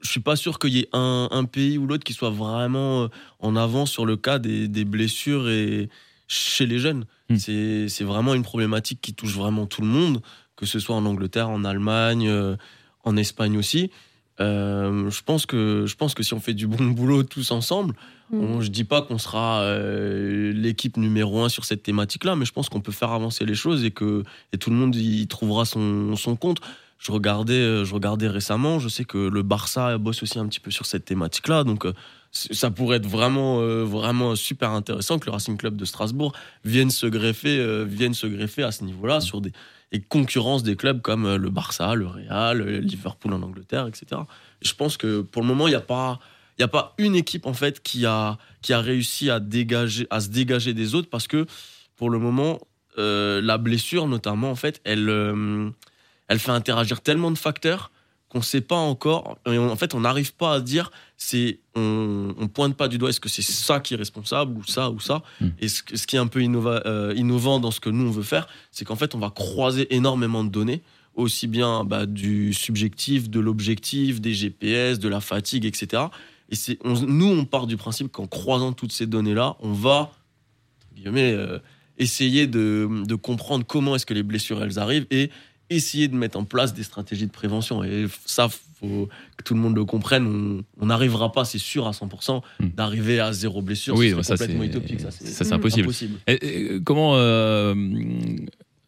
je 0.02 0.10
suis 0.10 0.20
pas 0.20 0.36
sûr 0.36 0.60
qu'il 0.60 0.74
y 0.74 0.80
ait 0.80 0.90
un, 0.92 1.30
un 1.32 1.46
pays 1.46 1.78
ou 1.78 1.88
l'autre 1.88 2.04
qui 2.04 2.14
soit 2.14 2.30
vraiment 2.30 3.08
en 3.40 3.56
avant 3.56 3.86
sur 3.86 4.06
le 4.06 4.18
cas 4.18 4.38
des, 4.38 4.68
des 4.68 4.86
blessures 4.86 5.50
et 5.50 5.90
chez 6.28 6.66
les 6.66 6.80
jeunes. 6.80 7.06
Mm. 7.30 7.36
C'est 7.38 7.88
c'est 7.90 8.04
vraiment 8.04 8.34
une 8.34 8.44
problématique 8.44 9.00
qui 9.02 9.14
touche 9.14 9.36
vraiment 9.36 9.66
tout 9.66 9.82
le 9.82 9.88
monde, 9.88 10.22
que 10.56 10.66
ce 10.66 10.80
soit 10.80 10.96
en 10.96 11.06
Angleterre, 11.06 11.50
en 11.50 11.64
Allemagne, 11.64 12.28
euh, 12.28 12.56
en 13.04 13.18
Espagne 13.18 13.58
aussi. 13.58 13.92
Euh, 14.40 15.10
je 15.12 15.22
pense 15.22 15.46
que 15.46 15.86
je 15.86 15.96
pense 15.96 16.16
que 16.16 16.24
si 16.24 16.34
on 16.34 16.40
fait 16.40 16.54
du 16.54 16.68
bon 16.68 16.86
boulot 16.92 17.24
tous 17.24 17.52
ensemble, 17.52 17.96
Mm. 18.34 18.40
on, 18.42 18.62
je 18.62 18.70
dis 18.70 18.84
pas 18.84 19.02
qu'on 19.02 19.18
sera 19.18 19.62
euh, 19.62 20.52
l'équipe 20.54 20.98
numéro 20.98 21.44
un 21.44 21.50
sur 21.50 21.66
cette 21.66 21.84
thématique-là, 21.84 22.36
mais 22.36 22.46
je 22.46 22.52
pense 22.52 22.70
qu'on 22.70 22.82
peut 22.82 22.92
faire 22.92 23.12
avancer 23.12 23.46
les 23.46 23.56
choses 23.56 23.84
et 23.84 23.92
que 23.92 24.24
et 24.52 24.58
tout 24.58 24.70
le 24.70 24.76
monde 24.76 24.96
y 24.96 25.28
trouvera 25.28 25.66
son, 25.66 26.16
son 26.16 26.36
compte. 26.36 26.60
Je 27.00 27.12
regardais, 27.12 27.84
je 27.84 27.94
regardais 27.94 28.30
récemment, 28.30 28.80
je 28.80 28.88
sais 28.88 29.04
que 29.04 29.18
le 29.18 29.42
Barça 29.44 29.98
bosse 29.98 30.24
aussi 30.24 30.40
un 30.40 30.48
petit 30.48 30.62
peu 30.62 30.72
sur 30.72 30.86
cette 30.86 31.04
thématique-là, 31.04 31.66
donc 31.66 31.86
euh, 31.86 31.94
ça 32.32 32.72
pourrait 32.72 32.98
être 32.98 33.08
vraiment, 33.08 33.60
euh, 33.60 33.84
vraiment 33.84 34.36
super 34.36 34.72
intéressant 34.72 35.20
que 35.20 35.26
le 35.28 35.34
Racing 35.34 35.58
Club 35.58 35.76
de 35.76 35.86
Strasbourg 35.86 36.34
vienne 36.66 36.90
se 36.90 37.06
greffer, 37.06 37.60
euh, 37.60 37.84
vienne 37.84 38.14
se 38.14 38.26
greffer 38.26 38.64
à 38.64 38.72
ce 38.72 38.84
niveau-là 38.84 39.22
sur 39.22 39.40
des 39.42 39.52
et 39.94 40.02
concurrence 40.02 40.64
des 40.64 40.76
clubs 40.76 41.02
comme 41.02 41.26
euh, 41.26 41.38
le 41.38 41.50
Barça, 41.50 41.96
le 41.96 42.08
Real, 42.08 42.62
euh, 42.62 42.80
Liverpool 42.80 43.32
en 43.34 43.42
Angleterre, 43.42 43.88
etc. 43.88 44.22
Et 44.62 44.68
je 44.68 44.74
pense 44.74 44.98
que 44.98 45.22
pour 45.22 45.44
le 45.44 45.48
moment, 45.48 45.68
il 45.68 45.72
n'y 45.72 45.76
a 45.76 45.82
pas, 45.82 46.20
a 46.60 46.68
pas 46.68 46.96
une 46.98 47.16
équipe 47.16 47.46
en 47.46 47.54
fait 47.54 47.82
qui 47.82 48.06
a, 48.06 48.38
qui 48.62 48.74
a 48.74 48.82
réussi 48.82 49.30
à 49.30 49.40
dégager, 49.40 50.08
à 50.10 50.20
se 50.20 50.30
dégager 50.30 50.74
des 50.74 50.96
autres 50.96 51.10
parce 51.10 51.28
que 51.28 51.46
pour 51.96 52.10
le 52.10 52.18
moment, 52.18 52.60
euh, 52.98 53.40
la 53.42 53.58
blessure 53.58 54.08
notamment 54.08 54.50
en 54.50 54.56
fait, 54.56 54.82
elle, 54.84 55.10
elle 56.28 56.40
fait 56.40 56.52
interagir 56.52 57.02
tellement 57.02 57.32
de 57.32 57.38
facteurs 57.38 57.92
qu'on 58.34 58.40
ne 58.40 58.44
sait 58.44 58.60
pas 58.62 58.76
encore. 58.76 59.38
Et 59.46 59.58
on- 59.58 59.72
en 59.72 59.76
fait, 59.78 59.94
on 59.96 60.02
n'arrive 60.02 60.34
pas 60.34 60.56
à 60.56 60.60
dire 60.60 60.92
c'est, 61.16 61.60
on, 61.76 62.34
on 62.38 62.48
pointe 62.50 62.76
pas 62.76 62.90
du 62.90 62.98
doigt 62.98 63.10
est-ce 63.10 63.22
que 63.22 63.30
c'est 63.30 63.42
ça 63.42 63.80
qui 63.80 63.94
est 63.94 63.98
responsable 63.98 64.58
ou 64.58 64.66
ça 64.66 64.90
ou 64.90 65.00
ça. 65.00 65.24
Mm. 65.40 65.48
Et 65.60 65.68
ce, 65.70 65.82
ce 65.94 66.06
qui 66.06 66.18
est 66.18 66.20
un 66.20 66.28
peu 66.28 66.42
innova- 66.42 66.82
euh, 66.86 67.14
innovant 67.16 67.60
dans 67.62 67.72
ce 67.72 67.80
que 67.80 67.90
nous 67.90 68.08
on 68.08 68.12
veut 68.12 68.24
faire, 68.24 68.48
c'est 68.72 68.84
qu'en 68.84 68.98
fait, 68.98 69.16
on 69.16 69.20
va 69.20 69.30
croiser 69.30 69.94
énormément 69.96 70.44
de 70.44 70.50
données 70.50 70.82
aussi 71.16 71.46
bien 71.48 71.84
bah, 71.86 72.06
du 72.08 72.54
subjectif, 72.54 73.30
de 73.30 73.40
l'objectif, 73.40 74.20
des 74.20 74.34
GPS, 74.34 74.98
de 75.00 75.08
la 75.08 75.22
fatigue, 75.22 75.64
etc. 75.66 76.04
Et 76.50 76.56
c'est, 76.56 76.80
on- 76.84 77.00
nous, 77.02 77.28
on 77.28 77.46
part 77.46 77.68
du 77.68 77.78
principe 77.78 78.12
qu'en 78.12 78.26
croisant 78.28 78.74
toutes 78.74 78.92
ces 78.92 79.06
données-là, 79.06 79.56
on 79.62 79.72
va 79.74 80.12
guillemets, 80.96 81.32
euh, 81.32 81.60
essayer 81.98 82.48
de, 82.48 82.90
de 83.06 83.16
comprendre 83.16 83.66
comment 83.66 83.96
est-ce 83.96 84.06
que 84.06 84.14
les 84.16 84.24
blessures 84.24 84.62
elles 84.64 84.80
arrivent 84.80 85.06
et 85.12 85.30
essayer 85.70 86.08
de 86.08 86.16
mettre 86.16 86.38
en 86.38 86.44
place 86.46 86.74
des 86.74 86.84
stratégies 86.84 87.26
de 87.28 87.32
prévention. 87.32 87.84
Et 87.84 88.06
ça, 88.26 88.50
faut 88.50 89.08
que 89.38 89.44
tout 89.44 89.54
le 89.54 89.60
monde 89.60 89.76
le 89.76 89.86
comprenne. 89.86 90.64
On- 90.80 90.86
n'arrivera 90.86 91.32
pas, 91.32 91.46
c'est 91.46 91.58
sûr, 91.58 91.88
à 91.88 91.94
100% 91.94 92.44
Mm. 92.60 92.68
d'arriver 92.76 93.20
à 93.20 93.32
zéro 93.34 93.62
blessure. 93.62 93.96
Oui, 93.96 94.10
serait 94.12 94.24
ça, 94.24 94.34
complètement 94.38 94.62
c'est- 94.64 94.68
utopique. 94.70 95.00
Ça, 95.00 95.10
c'est 95.12 95.54
impossible. 95.54 95.84
impossible. 95.84 96.20
Et- 96.28 96.76
et 96.76 96.82
comment 96.84 97.14
euh, 97.16 97.74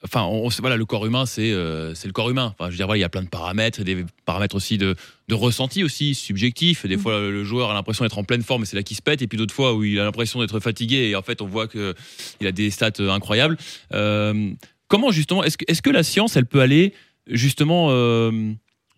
Enfin, 0.03 0.21
on, 0.25 0.51
sait- 0.51 0.61
voilà, 0.61 0.77
le 0.77 0.85
corps 0.85 1.03
humain, 1.07 1.25
c'est 1.25 1.51
euh, 1.51 1.95
c'est 1.95 2.05
le 2.07 2.13
corps 2.13 2.29
humain. 2.29 2.53
Enfin, 2.59 2.65
je 2.69 2.73
veux 2.73 2.77
dire, 2.77 2.85
voilà, 2.85 2.99
il 2.99 3.01
y 3.01 3.05
a 3.05 3.09
plein 3.09 3.23
de 3.23 3.27
paramètres, 3.27 3.81
des 3.83 4.05
paramètres 4.25 4.55
aussi 4.55 4.77
de, 4.77 4.95
de 5.29 5.33
ressenti 5.33 5.83
aussi 5.83 6.13
subjectif. 6.13 6.85
Des 6.85 6.95
Mhm. 6.95 7.01
fois, 7.01 7.19
le 7.21 7.43
joueur 7.43 7.71
a 7.71 7.73
l'impression 7.73 8.05
d'être 8.05 8.19
en 8.19 8.23
pleine 8.23 8.43
forme 8.43 8.61
et 8.61 8.65
c'est 8.67 8.75
là 8.75 8.83
qu'il 8.83 8.95
se 8.95 9.01
pète. 9.01 9.23
Et 9.23 9.27
puis 9.27 9.39
d'autres 9.39 9.53
fois 9.55 9.73
où 9.73 9.83
il 9.83 9.99
a 9.99 10.03
l'impression 10.03 10.41
d'être 10.41 10.59
fatigué 10.59 11.09
et 11.09 11.15
en 11.15 11.23
fait, 11.23 11.41
on 11.41 11.47
voit 11.47 11.67
que 11.67 11.95
il 12.39 12.45
a 12.45 12.51
des 12.51 12.69
stats 12.69 12.91
euh, 12.99 13.09
incroyables. 13.09 13.57
Euh, 13.93 14.51
comment 14.87 15.11
justement, 15.11 15.43
est-ce 15.43 15.57
que, 15.57 15.65
est-ce 15.67 15.81
que 15.81 15.89
la 15.89 16.03
science, 16.03 16.35
elle 16.35 16.45
peut 16.45 16.61
aller 16.61 16.93
justement 17.27 17.87
euh, 17.89 18.31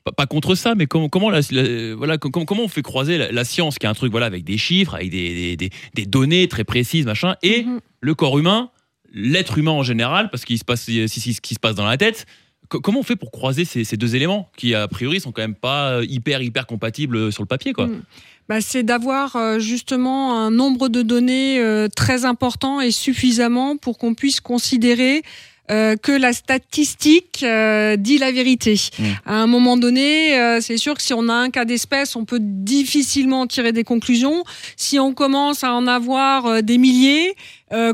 pas, 0.04 0.12
pas 0.12 0.26
contre 0.26 0.56
ça, 0.56 0.76
mais 0.76 0.86
comment, 0.86 1.10
comment, 1.10 1.30
la- 1.30 1.42
la- 1.52 1.96
voilà, 1.96 2.18
com- 2.18 2.32
comment 2.46 2.64
on 2.64 2.68
fait 2.68 2.82
croiser 2.82 3.18
la, 3.18 3.32
la 3.32 3.44
science, 3.46 3.78
qui 3.80 3.86
est 3.86 3.90
un 3.90 3.94
truc 3.94 4.12
voilà 4.12 4.26
avec 4.26 4.44
des 4.44 4.58
chiffres, 4.58 4.96
avec 4.96 5.10
des, 5.10 5.56
des, 5.56 6.06
données 6.06 6.48
très 6.48 6.64
précises, 6.64 7.06
machin, 7.06 7.36
et 7.44 7.64
Mhm. 7.64 7.80
le 8.02 8.16
corps 8.16 8.38
humain, 8.40 8.70
l'être 9.14 9.58
humain 9.58 9.72
en 9.72 9.84
général, 9.84 10.30
parce 10.30 10.44
qu'il 10.46 10.58
se 10.58 10.66
passe 10.66 10.84
ce 10.86 11.42
qui 11.42 11.54
se 11.54 11.60
passe 11.60 11.76
dans 11.76 11.86
la 11.86 11.98
tête. 11.98 12.26
Co- 12.70 12.82
comment 12.82 13.00
on 13.00 13.04
fait 13.04 13.16
pour 13.16 13.32
croiser 13.32 13.64
ces, 13.64 13.86
ces 13.86 13.96
deux 13.96 14.16
éléments 14.18 14.50
qui 14.58 14.76
a 14.76 14.88
priori 14.90 15.22
sont 15.22 15.32
quand 15.32 15.42
même 15.42 15.56
pas 15.56 15.92
euh, 16.00 16.06
hyper 16.10 16.42
hyper 16.42 16.68
compatibles 16.68 17.32
sur 17.32 17.42
le 17.44 17.48
papier 17.48 17.72
quoi? 17.72 17.88
Mm. 17.88 18.02
Bah, 18.50 18.60
c'est 18.62 18.84
d'avoir 18.84 19.36
euh, 19.38 19.60
justement 19.60 20.38
un 20.38 20.52
nombre 20.52 20.88
de 20.90 21.02
données 21.02 21.60
euh, 21.60 21.88
très 21.94 22.26
important 22.26 22.80
et 22.82 22.92
suffisamment 22.92 23.78
pour 23.78 23.98
qu'on 23.98 24.14
puisse 24.16 24.40
considérer 24.42 25.22
euh, 25.70 25.96
que 25.96 26.12
la 26.12 26.34
statistique 26.34 27.44
euh, 27.44 27.98
dit 27.98 28.18
la 28.18 28.32
vérité. 28.32 28.76
Mm. 28.98 29.04
À 29.26 29.36
un 29.36 29.48
moment 29.48 29.78
donné, 29.78 30.38
euh, 30.38 30.62
c'est 30.62 30.78
sûr 30.78 30.96
que 30.96 31.02
si 31.02 31.14
on 31.14 31.28
a 31.28 31.34
un 31.34 31.50
cas 31.50 31.66
d'espèce, 31.66 32.16
on 32.16 32.26
peut 32.26 32.40
difficilement 32.42 33.42
en 33.42 33.48
tirer 33.48 33.72
des 33.72 33.84
conclusions. 33.84 34.44
Si 34.76 34.98
on 35.00 35.14
commence 35.14 35.64
à 35.64 35.74
en 35.74 35.88
avoir 35.88 36.46
euh, 36.46 36.62
des 36.62 36.78
milliers, 36.78 37.36
euh, 37.74 37.94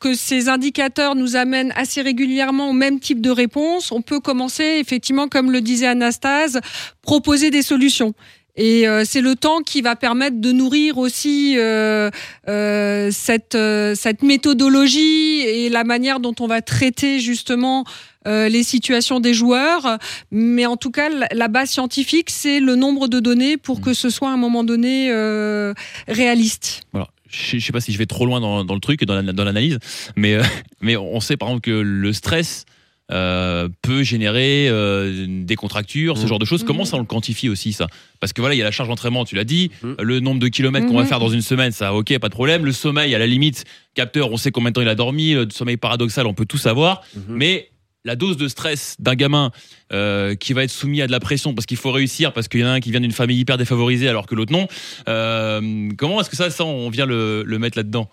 que 0.00 0.14
ces 0.14 0.48
indicateurs 0.48 1.14
nous 1.14 1.36
amènent 1.36 1.72
assez 1.76 2.00
régulièrement 2.00 2.70
au 2.70 2.72
même 2.72 2.98
type 2.98 3.20
de 3.20 3.30
réponse, 3.30 3.92
on 3.92 4.00
peut 4.00 4.20
commencer 4.20 4.78
effectivement, 4.80 5.28
comme 5.28 5.50
le 5.50 5.60
disait 5.60 5.86
Anastase, 5.86 6.60
proposer 7.02 7.50
des 7.50 7.62
solutions. 7.62 8.14
Et 8.56 8.86
euh, 8.86 9.04
c'est 9.06 9.22
le 9.22 9.34
temps 9.34 9.62
qui 9.62 9.80
va 9.80 9.96
permettre 9.96 10.38
de 10.38 10.52
nourrir 10.52 10.98
aussi 10.98 11.54
euh, 11.56 12.10
euh, 12.48 13.10
cette, 13.10 13.54
euh, 13.54 13.94
cette 13.94 14.22
méthodologie 14.22 15.21
et 15.42 15.68
la 15.68 15.84
manière 15.84 16.20
dont 16.20 16.34
on 16.40 16.46
va 16.46 16.62
traiter 16.62 17.20
justement 17.20 17.84
euh, 18.26 18.48
les 18.48 18.62
situations 18.62 19.20
des 19.20 19.34
joueurs. 19.34 19.98
Mais 20.30 20.66
en 20.66 20.76
tout 20.76 20.90
cas, 20.90 21.08
la, 21.32 21.48
base 21.48 21.70
scientifique, 21.70 22.30
c'est 22.30 22.60
le 22.60 22.76
nombre 22.76 23.08
de 23.08 23.20
données 23.20 23.56
pour 23.56 23.80
que 23.80 23.94
ce 23.94 24.10
soit 24.10 24.30
à 24.30 24.32
un 24.32 24.36
moment 24.36 24.64
donné 24.64 25.10
euh, 25.10 25.74
réaliste. 26.08 26.82
Voilà. 26.92 27.08
Je 27.28 27.58
je 27.58 27.64
sais 27.64 27.72
pas 27.72 27.80
si 27.80 27.92
je 27.92 27.98
vais 27.98 28.06
trop 28.06 28.26
loin 28.26 28.40
dans, 28.40 28.62
dans 28.64 28.74
le 28.74 28.80
truc 28.80 29.02
et 29.02 29.06
dans 29.06 29.14
la- 29.14 29.32
dans 29.32 29.44
l'analyse, 29.44 29.78
mais, 30.16 30.34
euh, 30.34 30.42
mais 30.82 30.96
on 30.96 31.18
sait 31.20 31.36
par 31.38 31.48
exemple 31.48 31.62
que 31.62 31.70
le 31.70 32.12
stress 32.12 32.66
euh, 33.12 33.68
peut 33.82 34.02
générer 34.02 34.68
euh, 34.68 35.26
des 35.44 35.54
contractures, 35.54 36.16
ce 36.16 36.22
Mhm. 36.22 36.28
genre 36.28 36.38
de 36.38 36.44
choses. 36.44 36.64
Comment 36.64 36.80
Mhm. 36.80 36.86
ça, 36.86 36.96
on 36.96 37.00
le 37.00 37.04
quantifie 37.04 37.48
aussi, 37.48 37.72
ça? 37.72 37.86
Parce 38.20 38.32
que 38.32 38.40
voilà, 38.40 38.54
il 38.54 38.58
y 38.58 38.62
a 38.62 38.64
la 38.64 38.70
charge 38.70 38.88
d'entraînement, 38.88 39.24
tu 39.24 39.34
l'as 39.34 39.44
dit, 39.44 39.70
Mhm. 39.82 39.96
le 40.00 40.20
nombre 40.20 40.40
de 40.40 40.48
kilomètres 40.48 40.86
qu'on 40.86 40.96
va 40.96 41.04
faire 41.04 41.20
dans 41.20 41.28
une 41.28 41.42
semaine, 41.42 41.72
ça, 41.72 41.92
ok, 41.94 42.18
pas 42.18 42.28
de 42.28 42.34
problème. 42.34 42.64
Le 42.64 42.72
sommeil, 42.72 43.14
à 43.14 43.18
la 43.18 43.26
limite, 43.26 43.64
capteur, 43.94 44.32
on 44.32 44.36
sait 44.36 44.50
combien 44.50 44.70
de 44.70 44.74
temps 44.74 44.80
il 44.82 44.88
a 44.88 44.94
dormi, 44.94 45.34
le 45.34 45.48
sommeil 45.50 45.76
paradoxal, 45.76 46.26
on 46.26 46.34
peut 46.34 46.46
tout 46.46 46.58
savoir. 46.58 47.02
Mhm. 47.14 47.22
Mais 47.28 47.68
la 48.04 48.16
dose 48.16 48.36
de 48.36 48.48
stress 48.48 48.96
d'un 48.98 49.14
gamin 49.14 49.52
euh, 49.92 50.34
qui 50.34 50.54
va 50.54 50.64
être 50.64 50.70
soumis 50.70 51.02
à 51.02 51.06
de 51.06 51.12
la 51.12 51.20
pression 51.20 51.54
parce 51.54 51.66
qu'il 51.66 51.76
faut 51.76 51.92
réussir, 51.92 52.32
parce 52.32 52.48
qu'il 52.48 52.58
y 52.60 52.64
en 52.64 52.68
a 52.68 52.70
un 52.70 52.80
qui 52.80 52.90
vient 52.90 52.98
d'une 53.00 53.12
famille 53.12 53.38
hyper 53.38 53.58
défavorisée 53.58 54.08
alors 54.08 54.26
que 54.26 54.34
l'autre 54.34 54.50
non, 54.52 54.66
euh, 55.08 55.88
comment 55.98 56.20
est-ce 56.20 56.30
que 56.30 56.36
ça, 56.36 56.50
ça, 56.50 56.64
on 56.64 56.88
vient 56.90 57.06
le, 57.06 57.44
le 57.46 57.58
mettre 57.58 57.76
là-dedans? 57.78 58.08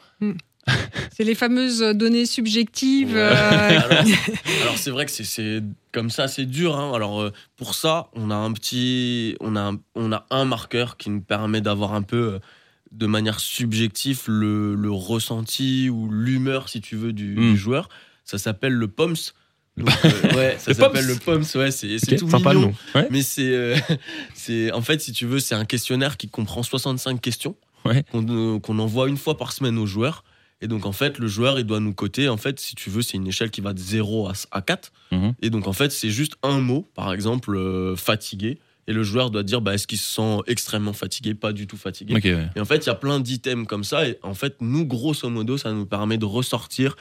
C'est 1.16 1.24
les 1.24 1.36
fameuses 1.36 1.80
données 1.96 2.26
subjectives. 2.26 3.14
Ouais. 3.14 3.20
euh, 3.20 3.30
alors, 3.70 3.92
alors 4.62 4.78
c'est 4.78 4.92
vrai 4.92 5.06
que 5.06 5.12
c'est- 5.12 5.64
comme 5.92 6.10
ça, 6.10 6.28
c'est 6.28 6.46
dur. 6.46 6.78
hein. 6.78 6.92
Alors 6.96 7.22
euh, 7.22 7.32
pour 7.58 7.76
ça, 7.76 8.08
on 8.14 8.32
a 8.32 8.36
un 8.36 8.52
petit, 8.54 9.36
on 9.42 9.56
a, 9.56 9.62
un- 9.62 9.80
on 9.96 10.12
a 10.12 10.26
un 10.30 10.46
marqueur 10.46 10.98
qui 10.98 11.10
nous 11.10 11.22
permet 11.22 11.62
d'avoir 11.62 11.94
un 11.94 12.02
peu, 12.04 12.34
euh, 12.36 12.40
de 12.92 13.06
manière 13.06 13.40
subjective, 13.40 14.22
le, 14.28 14.76
le 14.76 14.92
ressenti 14.92 15.90
ou 15.90 16.10
l'humeur, 16.10 16.70
si 16.70 16.82
tu 16.82 16.96
veux, 16.96 17.14
du, 17.14 17.36
Mm. 17.36 17.52
du 17.54 17.58
joueur. 17.58 17.90
Ça 18.26 18.38
s'appelle 18.38 18.74
le 18.74 18.88
POMS. 18.88 19.16
Donc, 19.78 19.90
euh, 20.06 20.36
ouais, 20.36 20.56
ça 20.60 20.72
Le 20.72 20.74
s'appelle 20.76 21.06
POMS. 21.06 21.08
le 21.08 21.44
POMS. 21.44 21.60
Ouais, 21.62 21.72
c'est 21.72 21.98
c'est 22.00 22.14
Ok, 22.14 22.20
tout 22.20 22.30
Sympa 22.30 22.54
le 22.54 22.60
mignon. 22.60 22.74
nom. 22.96 23.08
Mais 23.12 23.22
c'est, 23.22 23.42
euh, 23.54 23.76
c'est, 24.34 24.72
en 24.72 24.82
fait, 24.82 25.02
si 25.02 25.12
tu 25.12 25.26
veux, 25.26 25.40
c'est 25.40 25.56
un 25.56 25.66
questionnaire 25.66 26.18
qui 26.18 26.30
comprend 26.30 26.64
65 26.64 27.20
questions 27.22 27.56
Ouais. 27.86 28.04
qu'on, 28.12 28.26
euh, 28.28 28.60
qu'on 28.60 28.78
envoie 28.80 29.08
une 29.08 29.18
fois 29.18 29.38
par 29.38 29.54
semaine 29.54 29.78
aux 29.78 29.86
joueurs. 29.86 30.24
Et 30.62 30.68
donc, 30.68 30.86
en 30.86 30.92
fait, 30.92 31.20
le 31.20 31.28
joueur, 31.28 31.58
il 31.60 31.66
doit 31.66 31.80
nous 31.80 31.94
coter. 31.94 32.28
En 32.28 32.38
fait, 32.38 32.60
si 32.60 32.75
tu 32.75 32.89
veux, 32.89 33.01
c'est 33.01 33.18
une 33.18 33.28
échelle 33.28 33.50
qui 33.51 33.62
va 33.62 33.74
de 33.74 33.80
0 33.80 34.28
à, 34.28 34.34
à 34.51 34.62
4. 34.62 34.92
Mhm. 35.12 35.34
Et 35.42 35.50
donc, 35.50 35.68
en 35.68 35.74
fait, 35.74 35.92
c'est 35.92 36.10
juste 36.10 36.34
un 36.44 36.60
mot, 36.60 36.88
par 36.96 37.13
exemple, 37.13 37.56
euh, 37.56 37.96
fatigué. 37.96 38.60
Et 38.88 38.94
le 38.94 39.04
joueur 39.04 39.30
doit 39.30 39.44
dire, 39.44 39.62
bah, 39.62 39.75
est-ce 39.75 39.86
qu'il 39.88 40.00
se 40.00 40.12
sent 40.16 40.38
extrêmement 40.48 40.94
fatigué, 40.94 41.34
pas 41.36 41.54
du 41.54 41.68
tout 41.68 41.78
fatigué. 41.78 42.16
Ouais. 42.16 42.48
Et 42.56 42.60
en 42.60 42.66
fait, 42.66 42.78
il 42.86 42.88
y 42.88 42.89
a 42.89 42.96
plein 42.96 43.20
d'items 43.20 43.68
comme 43.68 43.84
ça. 43.84 44.08
Et 44.08 44.18
en 44.24 44.34
fait, 44.34 44.58
nous, 44.62 44.86
grosso 44.86 45.30
modo, 45.30 45.58
ça 45.58 45.72
nous 45.72 45.86
permet 45.86 46.18
de 46.18 46.25
ressortir. 46.25 46.96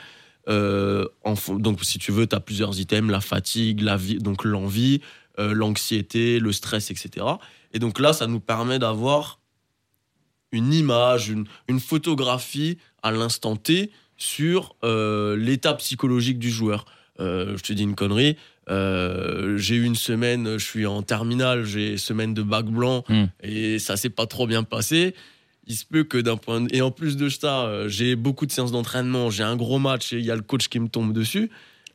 euh, 0.49 1.07
en 1.25 1.35
donc, 1.59 1.83
si 1.85 1.99
tu 1.99 2.12
veux, 2.12 2.27
tu 2.27 2.37
as 2.37 2.41
plusieurs 2.41 2.79
items 2.79 3.11
la 3.11 3.21
fatigue, 3.21 3.81
la 3.81 3.97
vie, 3.97 4.19
donc 4.19 4.45
l'envie, 4.45 5.00
euh, 5.38 5.53
l'anxiété, 5.53 6.38
le 6.41 6.53
stress, 6.53 6.91
etc. 6.91 7.27
Et 7.73 7.79
donc 7.79 7.99
là, 7.99 8.12
ça 8.12 8.27
nous 8.27 8.41
permet 8.41 8.79
d'avoir 8.79 9.41
une 10.53 10.73
image, 10.73 11.29
une, 11.29 11.45
une 11.69 11.81
photographie 11.81 12.79
à 13.02 13.11
l'instant 13.11 13.57
T 13.57 13.90
sur 14.17 14.75
euh, 14.85 15.37
l'état 15.37 15.75
psychologique 15.75 16.38
du 16.38 16.50
joueur. 16.50 16.85
Euh, 17.21 17.57
je 17.57 17.62
te 17.62 17.73
dis 17.73 17.83
une 17.83 17.95
connerie. 17.95 18.37
euh, 18.71 19.57
j'ai 19.57 19.76
eu 19.76 19.85
une 19.85 19.95
semaine, 19.95 20.59
je 20.59 20.64
suis 20.64 20.87
en 20.87 21.02
terminale, 21.02 21.64
j'ai 21.64 21.97
semaine 21.97 22.35
de 22.35 22.43
bac 22.43 22.67
blanc 22.67 23.05
Hmm. 23.09 23.26
et 23.43 23.78
ça 23.78 23.97
s'est 23.97 24.11
pas 24.11 24.26
trop 24.26 24.47
bien 24.47 24.62
passé. 24.62 25.14
Il 25.67 25.75
se 25.76 25.85
peut 25.85 26.05
que 26.05 26.19
d'un 26.19 26.37
point 26.37 26.61
de... 26.62 26.75
et 26.75 26.81
en 26.81 26.90
plus 26.90 27.17
de 27.17 27.28
ça, 27.28 27.88
j'ai 27.88 28.17
beaucoup 28.17 28.47
de 28.47 28.52
séances 28.52 28.73
d'entraînement, 28.73 29.31
j'ai 29.31 29.43
un 29.43 29.57
gros 29.57 29.78
match 29.78 30.12
et 30.12 30.19
il 30.19 30.25
y 30.25 30.31
a 30.31 30.37
le 30.37 30.43
coach 30.43 30.69
qui 30.69 30.81
me 30.81 30.88
tombe 30.88 31.12
dessus. 31.12 31.50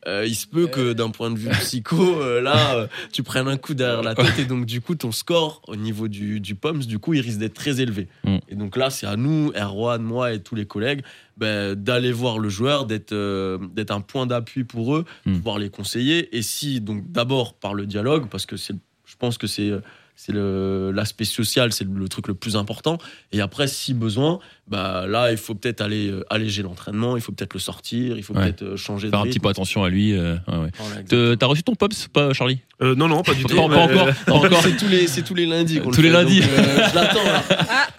Euh, 0.06 0.26
il 0.26 0.34
se 0.34 0.46
peut 0.46 0.66
que 0.66 0.92
d'un 0.92 1.10
point 1.10 1.30
de 1.30 1.38
vue 1.38 1.48
psycho, 1.60 2.20
euh, 2.20 2.40
là, 2.40 2.76
euh, 2.76 2.86
tu 3.12 3.22
prennes 3.22 3.48
un 3.48 3.56
coup 3.56 3.74
derrière 3.74 4.02
la 4.02 4.14
tête 4.14 4.38
et 4.38 4.44
donc 4.44 4.66
du 4.66 4.80
coup 4.80 4.94
ton 4.94 5.12
score 5.12 5.62
au 5.66 5.76
niveau 5.76 6.08
du, 6.08 6.40
du 6.40 6.54
POMS, 6.54 6.80
du 6.80 6.98
coup, 6.98 7.14
il 7.14 7.20
risque 7.20 7.38
d'être 7.38 7.54
très 7.54 7.80
élevé. 7.80 8.08
Mm. 8.24 8.36
Et 8.48 8.54
donc 8.54 8.76
là, 8.76 8.90
c'est 8.90 9.06
à 9.06 9.16
nous, 9.16 9.50
Erwan, 9.56 10.02
moi 10.02 10.32
et 10.32 10.42
tous 10.42 10.54
les 10.54 10.66
collègues, 10.66 11.02
ben, 11.36 11.74
d'aller 11.74 12.12
voir 12.12 12.38
le 12.38 12.48
joueur, 12.48 12.84
d'être 12.86 13.12
euh, 13.12 13.58
d'être 13.72 13.90
un 13.90 14.00
point 14.00 14.26
d'appui 14.26 14.64
pour 14.64 14.94
eux, 14.96 15.04
Mm. 15.26 15.36
pouvoir 15.36 15.58
les 15.58 15.70
conseiller. 15.70 16.36
Et 16.36 16.42
si, 16.42 16.80
donc 16.80 17.10
d'abord 17.10 17.54
par 17.54 17.72
le 17.74 17.86
dialogue, 17.86 18.28
parce 18.28 18.46
que 18.46 18.56
je 18.56 19.16
pense 19.18 19.38
que 19.38 19.46
c'est 19.46 19.72
c'est 20.16 20.32
le- 20.32 20.90
l'aspect 20.92 21.24
social, 21.24 21.72
c'est 21.72 21.84
le, 21.84 21.90
le 21.98 22.08
truc 22.08 22.28
le 22.28 22.34
plus 22.34 22.56
important. 22.56 22.98
Et 23.32 23.40
après, 23.40 23.66
si 23.68 23.94
besoin, 23.94 24.38
bah 24.68 25.06
là, 25.08 25.30
il 25.32 25.36
faut 25.36 25.54
peut-être 25.54 25.80
aller 25.80 26.08
euh, 26.08 26.24
alléger 26.30 26.62
l'entraînement, 26.62 27.16
il 27.16 27.22
faut 27.22 27.32
peut-être 27.32 27.52
le 27.54 27.60
sortir, 27.60 28.16
il 28.16 28.22
faut 28.22 28.32
Ouais. 28.34 28.44
peut-être 28.44 28.62
euh, 28.62 28.76
changer 28.76 29.10
Faire 29.10 29.22
de 29.22 29.26
un 29.26 29.30
petit 29.30 29.40
peu 29.40 29.48
attention 29.48 29.84
à 29.84 29.88
lui. 29.90 30.12
euh, 30.14 30.34
ouais, 30.48 30.56
ouais. 30.56 30.70
Voilà, 30.78 30.94
Te- 30.94 31.00
exactement. 31.00 31.36
T'as 31.36 31.46
reçu 31.46 31.62
ton 31.64 31.74
pops, 31.74 32.08
pas 32.08 32.32
Charlie? 32.32 32.60
Euh, 32.80 32.94
non, 32.94 33.08
non, 33.08 33.22
pas 33.22 33.34
du 33.34 33.44
tout. 33.44 33.54
pas 33.56 33.62
encore. 33.62 33.90
euh, 33.90 34.12
Pas 34.26 34.32
encore. 34.32 34.60
C'est 34.62 34.76
tous 34.76 34.88
les, 34.88 35.06
c'est 35.06 35.22
tous 35.22 35.34
les 35.34 35.46
lundis. 35.46 35.80
qu'on 35.80 35.90
Tous 35.90 36.00
le 36.00 36.08
les 36.08 36.14
fait, 36.14 36.22
lundis. 36.22 36.40
donc, 36.40 36.50
euh, 36.50 36.88
je 36.90 36.94
l'attends 36.94 37.24
là. 37.24 37.42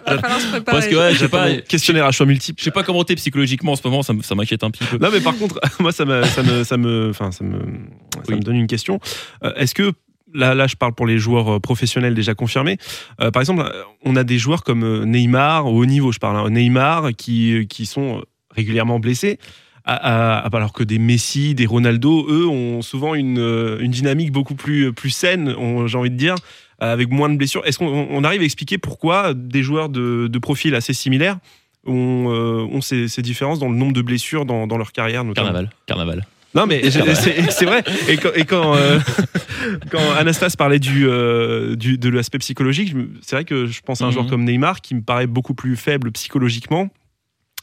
Ah, 0.08 0.14
va 0.14 0.20
falloir 0.20 0.40
se 0.40 0.46
préparer. 0.48 0.76
Parce 0.78 0.86
que 0.86 0.94
ouais, 0.94 1.12
je 1.14 1.18
sais 1.18 1.28
pas, 1.28 1.52
questionnaire 1.56 2.04
à 2.06 2.12
choix 2.12 2.26
multiples. 2.26 2.60
je 2.60 2.64
sais 2.64 2.70
pas 2.70 2.84
comment 2.84 3.02
t'es 3.02 3.16
psychologiquement 3.16 3.72
en 3.72 3.76
ce 3.76 3.82
moment, 3.84 4.02
ça, 4.04 4.12
m'inquiète 4.36 4.62
un 4.62 4.70
petit 4.70 4.84
peu. 4.84 4.98
Non, 4.98 5.08
mais 5.12 5.20
par 5.20 5.36
contre, 5.36 5.58
moi, 5.80 5.90
ça 5.90 6.04
me, 6.04 6.22
ça 6.24 6.42
me, 6.44 6.62
ça 6.62 6.76
me, 6.76 7.08
enfin, 7.10 7.32
ça 7.32 7.42
me, 7.42 7.58
ça 8.24 8.34
me 8.36 8.40
donne 8.40 8.54
une 8.54 8.68
question. 8.68 9.00
Euh, 9.42 9.52
Est-ce 9.56 9.74
que 9.74 9.92
là, 10.34 10.54
là, 10.54 10.66
je 10.66 10.76
parle 10.76 10.94
pour 10.94 11.06
les 11.06 11.18
joueurs 11.18 11.56
euh, 11.56 11.60
professionnels 11.60 12.14
déjà 12.14 12.34
confirmés. 12.34 12.78
Euh, 13.20 13.30
par 13.30 13.42
exemple, 13.42 13.62
euh, 13.62 13.82
on 14.04 14.16
a 14.16 14.24
des 14.24 14.38
joueurs 14.38 14.62
comme 14.62 15.04
Neymar 15.04 15.66
au 15.66 15.82
haut 15.82 15.86
niveau, 15.86 16.12
je 16.12 16.18
parle, 16.18 16.36
hein, 16.36 16.50
Neymar, 16.50 17.10
qui, 17.16 17.66
qui 17.68 17.86
sont 17.86 18.22
régulièrement 18.54 18.98
blessés. 18.98 19.38
alors 19.84 20.72
que 20.72 20.82
des 20.82 20.98
Messi, 20.98 21.54
des 21.54 21.66
Ronaldo, 21.66 22.26
eux, 22.28 22.46
ont 22.46 22.82
souvent 22.82 23.14
une, 23.14 23.38
une 23.80 23.90
dynamique 23.90 24.32
beaucoup 24.32 24.56
plus, 24.56 24.92
plus 24.92 25.10
saine, 25.10 25.54
j'ai 25.86 25.98
envie 25.98 26.10
de 26.10 26.16
dire, 26.16 26.34
avec 26.80 27.10
moins 27.10 27.28
de 27.28 27.36
blessures. 27.36 27.64
Est-ce 27.66 27.78
qu'on 27.78 28.08
on 28.10 28.24
arrive 28.24 28.40
à 28.40 28.44
expliquer 28.44 28.78
pourquoi 28.78 29.32
des 29.32 29.62
joueurs 29.62 29.88
de, 29.88 30.26
de 30.26 30.38
profil 30.38 30.74
assez 30.74 30.92
similaires 30.92 31.38
ont, 31.86 32.80
ces, 32.80 33.06
ces 33.06 33.22
différences 33.22 33.60
dans 33.60 33.68
le 33.68 33.76
nombre 33.76 33.92
de 33.92 34.02
blessures 34.02 34.44
dans, 34.44 34.66
dans 34.66 34.76
leur 34.76 34.90
carrière 34.90 35.22
Carnaval, 35.34 35.70
carnaval. 35.86 36.26
Non, 36.56 36.66
mais 36.66 36.90
c'est 36.90 37.64
vrai. 37.66 37.84
Et 38.08 38.16
quand, 38.16 38.30
et 38.34 38.44
quand, 38.44 38.74
euh, 38.76 38.98
quand 39.90 40.12
Anastas 40.18 40.54
parlait 40.58 40.78
du, 40.78 41.06
euh, 41.08 41.76
du- 41.76 41.98
de 41.98 42.08
l'aspect 42.08 42.38
psychologique, 42.38 42.94
c'est 43.22 43.36
vrai 43.36 43.44
que 43.44 43.66
je 43.66 43.80
pense 43.82 44.00
à 44.00 44.04
un 44.04 44.08
Mhm. 44.08 44.12
joueur 44.14 44.26
comme 44.26 44.44
Neymar 44.44 44.80
qui 44.80 44.94
me 44.94 45.02
paraît 45.02 45.26
beaucoup 45.26 45.54
plus 45.54 45.76
faible 45.76 46.10
psychologiquement, 46.12 46.88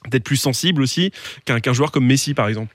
peut-être 0.09 0.23
plus 0.23 0.37
sensible 0.37 0.81
aussi 0.81 1.11
qu'un 1.45 1.59
qu'un 1.59 1.73
joueur 1.73 1.91
comme 1.91 2.05
Messi, 2.05 2.33
par 2.33 2.47
exemple. 2.47 2.73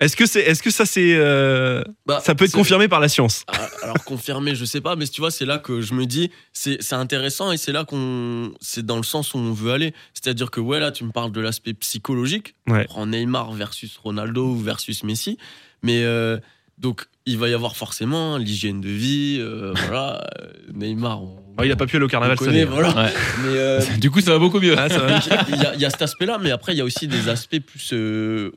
Est-ce 0.00 0.14
que, 0.16 0.26
c'est, 0.26 0.40
est-ce 0.40 0.62
que 0.62 0.70
ça, 0.70 0.86
c'est, 0.86 1.16
euh, 1.16 1.82
Bah, 2.06 2.20
ça 2.24 2.36
peut 2.36 2.44
être 2.44 2.52
confirmé 2.52 2.86
par 2.86 3.00
la 3.00 3.08
science 3.08 3.44
Ah, 3.48 3.68
Alors 3.82 4.04
confirmé, 4.04 4.54
je 4.54 4.64
sais 4.64 4.80
pas, 4.80 4.94
mais 4.94 5.06
tu 5.08 5.20
vois, 5.20 5.32
c'est 5.32 5.44
là 5.44 5.58
que 5.58 5.80
je 5.80 5.92
me 5.94 6.06
dis, 6.06 6.30
c'est 6.52 6.80
c'est 6.80 6.94
intéressant 6.94 7.50
et 7.50 7.56
c'est 7.56 7.72
là 7.72 7.84
qu'on, 7.84 8.52
c'est 8.60 8.86
dans 8.86 8.96
le 8.96 9.02
sens 9.02 9.34
où 9.34 9.38
on 9.38 9.52
veut 9.52 9.72
aller. 9.72 9.92
C'est-à-dire 10.14 10.52
que 10.52 10.60
ouais, 10.60 10.78
là, 10.78 10.92
tu 10.92 11.02
me 11.04 11.10
parles 11.10 11.32
de 11.32 11.40
l'aspect 11.40 11.74
psychologique. 11.74 12.54
Ouais. 12.68 12.82
On 12.90 12.92
prend 12.92 13.06
Neymar 13.06 13.50
versus 13.52 13.96
Ronaldo 13.96 14.54
versus 14.54 15.02
Messi, 15.02 15.36
mais 15.82 16.04
euh, 16.04 16.38
donc 16.78 17.06
il 17.26 17.36
va 17.36 17.48
y 17.48 17.52
avoir 17.52 17.74
forcément 17.76 18.38
l'hygiène 18.38 18.80
de 18.80 18.88
vie, 18.88 19.38
euh, 19.40 19.72
voilà. 19.86 20.24
Neymar, 20.72 21.22
on, 21.22 21.36
Oh, 21.60 21.64
Il 21.64 21.72
a 21.72 21.76
pas 21.76 21.86
pu 21.86 21.96
aller 21.96 22.04
au 22.04 22.08
carnaval 22.08 22.38
cette 22.38 22.46
connaît, 22.46 22.60
année. 22.62 22.70
voilà. 22.70 22.94
Ouais. 22.94 23.12
Mais 23.42 23.48
euh, 23.58 23.80
Du 23.98 24.12
coup, 24.12 24.20
ça 24.20 24.30
va 24.30 24.38
beaucoup 24.38 24.60
mieux. 24.60 24.76
Ah, 24.78 24.86
il 25.48 25.56
y, 25.60 25.66
a- 25.66 25.74
il 25.74 25.80
y 25.80 25.84
a 25.84 25.90
cet 25.90 26.02
aspect-là, 26.02 26.38
mais 26.40 26.52
après, 26.52 26.72
il 26.72 26.78
y 26.78 26.80
a 26.80 26.84
aussi 26.84 27.08
des 27.08 27.28
aspects 27.28 27.58
plus, 27.58 27.90
euh, 27.94 28.52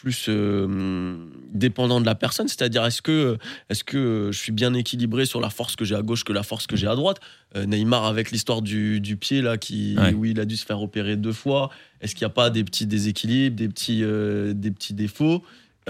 plus 0.00 0.26
euh, 0.28 1.16
dépendants 1.52 2.00
de 2.00 2.06
la 2.06 2.14
personne. 2.14 2.48
C'est-à-dire, 2.48 2.84
est-ce 2.84 3.02
que, 3.02 3.38
je 3.70 4.38
suis 4.38 4.52
bien 4.52 4.74
équilibré 4.74 5.26
sur 5.26 5.40
la 5.40 5.50
force 5.50 5.76
que 5.76 5.84
j'ai 5.84 5.94
à 5.94 6.02
gauche 6.02 6.24
que 6.24 6.32
la 6.32 6.42
force 6.42 6.66
que 6.66 6.76
j'ai 6.76 6.86
à 6.86 6.94
droite? 6.94 7.18
Euh, 7.56 7.66
Neymar, 7.66 8.04
avec 8.04 8.30
l'histoire 8.30 8.62
du, 8.62 9.00
du 9.00 9.16
pied, 9.16 9.42
là, 9.42 9.56
qui, 9.58 9.96
Ouais. 9.98 10.12
où 10.14 10.24
il 10.24 10.38
a 10.40 10.44
dû 10.44 10.56
se 10.56 10.64
faire 10.64 10.80
opérer 10.82 11.16
deux 11.16 11.32
fois, 11.32 11.70
est-ce 12.00 12.14
qu'il 12.14 12.24
n'y 12.24 12.30
a 12.30 12.34
pas 12.34 12.50
des 12.50 12.62
petits 12.64 12.86
déséquilibres, 12.86 13.56
des 13.56 13.68
petits, 13.68 14.02
euh, 14.04 14.52
des 14.54 14.70
petits 14.70 14.94
défauts? 14.94 15.42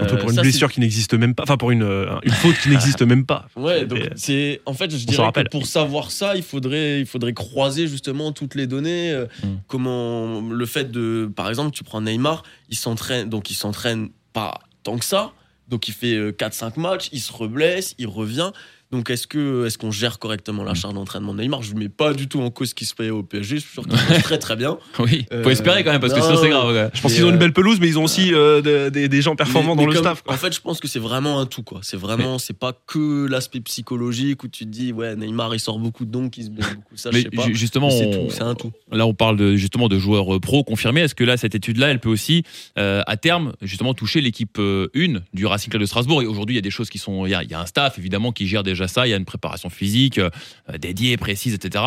Euh, 0.03 0.17
pour 0.17 0.31
une 0.31 0.37
ça, 0.37 0.43
blessure 0.43 0.71
qui 0.71 0.81
n'existe 0.81 1.15
même 1.15 1.35
pas, 1.35 1.43
enfin 1.43 1.57
pour 1.57 1.71
une, 1.71 1.83
euh, 1.83 2.07
une 2.23 2.33
faute 2.33 2.57
qui 2.63 2.69
n'existe 2.69 3.03
même 3.03 3.27
pas. 3.27 3.47
Ouais, 3.57 3.85
donc 3.87 3.99
Et- 3.99 4.11
c'est 4.17 4.61
en 4.67 4.75
fait 4.75 4.91
je 4.97 5.05
dirais 5.07 5.33
que 5.33 5.49
pour 5.51 5.67
savoir 5.67 6.11
ça, 6.11 6.37
il 6.37 6.43
faudrait 6.43 7.01
il 7.01 7.07
faudrait 7.07 7.33
croiser 7.35 7.87
justement 7.89 8.33
toutes 8.33 8.55
les 8.55 8.67
données 8.67 9.11
euh, 9.13 9.27
Mm. 9.43 9.47
comment 9.67 10.41
le 10.41 10.67
fait 10.67 10.91
de 10.91 11.31
par 11.35 11.49
exemple, 11.49 11.71
tu 11.77 11.85
prends 11.85 12.01
Neymar, 12.01 12.43
il 12.69 12.77
s'entraîne 12.77 13.29
donc 13.29 13.51
il 13.51 13.55
s'entraîne 13.55 14.09
pas 14.33 14.61
tant 14.83 14.99
que 14.99 15.05
ça. 15.05 15.33
Donc 15.69 15.87
il 15.87 15.93
fait 15.93 16.35
4 16.39 16.55
5 16.55 16.77
matchs, 16.79 17.09
il 17.13 17.21
se 17.21 17.31
reblesse, 17.33 17.95
il 17.99 18.07
revient. 18.07 18.53
Donc 18.91 19.11
est-ce 19.11 19.27
que 19.27 19.67
est-ce 19.67 19.77
qu'on 19.77 19.91
gère 19.91 20.19
correctement 20.19 20.65
la 20.65 20.73
charge 20.75 20.95
d'entraînement 20.95 21.35
de 21.35 21.43
Neymar? 21.43 21.63
Je 21.63 21.75
ne 21.75 21.79
mets 21.79 21.91
pas 21.91 22.15
du 22.15 22.27
tout 22.27 22.41
en 22.41 22.51
cause 22.51 22.71
ce 22.71 22.75
qui 22.75 22.87
se 22.87 22.95
fait 22.95 23.11
au 23.11 23.23
PSG. 23.23 23.57
Je 23.57 23.61
suis 23.61 23.73
sûr 23.73 23.83
qu'il 23.87 24.23
très 24.23 24.39
très 24.39 24.57
bien. 24.57 24.79
Oui, 24.99 25.27
faut 25.31 25.37
Euh, 25.49 25.51
espérer 25.51 25.85
quand 25.85 25.93
même 25.93 26.01
parce 26.01 26.15
que 26.15 26.19
non, 26.21 26.25
sinon 26.25 26.41
c'est 26.43 26.49
grave. 26.49 26.73
quoi. 26.73 26.91
Je 26.95 27.01
pense 27.03 27.13
qu'ils 27.13 27.25
ont 27.25 27.29
une 27.29 27.35
euh, 27.35 27.39
belle 27.39 27.53
pelouse, 27.53 27.79
mais 27.81 27.89
ils 27.89 27.99
ont 27.99 28.05
aussi 28.05 28.33
euh, 28.33 28.63
de- 28.63 28.89
des- 28.89 29.09
des 29.09 29.21
gens 29.23 29.37
performants 29.37 29.75
Mais- 29.77 29.83
dans 29.83 29.89
mais 29.89 29.95
le 29.95 30.01
comme- 30.01 30.05
staff. 30.13 30.23
quoi. 30.23 30.33
En 30.35 30.37
fait, 30.39 30.55
je 30.55 30.61
pense 30.63 30.81
que 30.81 30.89
c'est 30.89 30.99
vraiment 30.99 31.39
un 31.39 31.45
tout 31.45 31.63
quoi. 31.63 31.81
C'est 31.83 31.99
vraiment, 31.99 32.39
c'est 32.39 32.59
pas 32.59 32.73
que 32.87 33.27
l'aspect 33.27 33.61
psychologique 33.61 34.43
où 34.45 34.49
tu 34.49 34.65
te 34.65 34.71
dis 34.71 34.93
ouais 34.93 35.17
Neymar 35.17 35.55
il 35.55 35.61
sort 35.61 35.79
beaucoup 35.79 36.07
donc 36.07 36.39
il 36.39 36.45
se 36.45 36.51
blesse 36.51 36.75
beaucoup. 36.75 36.97
Ça, 36.97 37.11
Mais 37.13 37.19
je 37.19 37.25
sais 37.25 37.31
pas. 37.31 37.45
ju- 37.47 37.55
justement, 37.55 37.89
Mais 37.89 37.99
c'est 37.99 38.07
on- 38.07 38.25
tout, 38.27 38.31
c'est 38.31 38.43
un 38.43 38.55
tout. 38.55 38.73
Là, 38.91 39.07
on 39.07 39.13
parle 39.15 39.37
de, 39.37 39.55
justement 39.57 39.89
de 39.89 39.99
joueurs 39.99 40.35
euh, 40.35 40.41
pro 40.41 40.65
confirmés. 40.65 41.03
Est-ce 41.03 41.15
que 41.15 41.25
là, 41.25 41.37
cette 41.37 41.55
étude-là, 41.55 41.89
elle 41.89 42.01
peut 42.01 42.09
aussi, 42.09 42.43
euh, 42.79 43.03
à 43.07 43.19
terme, 43.19 43.53
justement 43.61 43.93
toucher 43.93 44.23
l'équipe 44.23 44.57
euh, 44.59 44.89
1 44.97 45.21
du 45.35 45.45
Racing 45.45 45.69
Club 45.71 45.83
de 45.83 45.87
Strasbourg? 45.87 46.23
Et 46.23 46.27
aujourd'hui, 46.27 46.55
il 46.55 46.59
y 46.59 46.59
a 46.59 46.63
des 46.63 46.71
choses 46.71 46.89
qui 46.89 46.97
sont. 46.99 47.27
Il 47.27 47.31
y, 47.31 47.33
y 47.51 47.55
a 47.55 47.61
un 47.61 47.67
staff, 47.67 47.99
évidemment, 47.99 48.33
qui 48.33 48.47
gère 48.47 48.63
déjà 48.79 48.89
ça. 48.89 49.07
Il 49.07 49.11
y 49.11 49.15
a 49.15 49.17
une 49.17 49.25
préparation 49.25 49.69
physique 49.69 50.19
euh, 50.19 50.31
dédiée, 50.79 51.17
précise, 51.17 51.55
etc. 51.55 51.85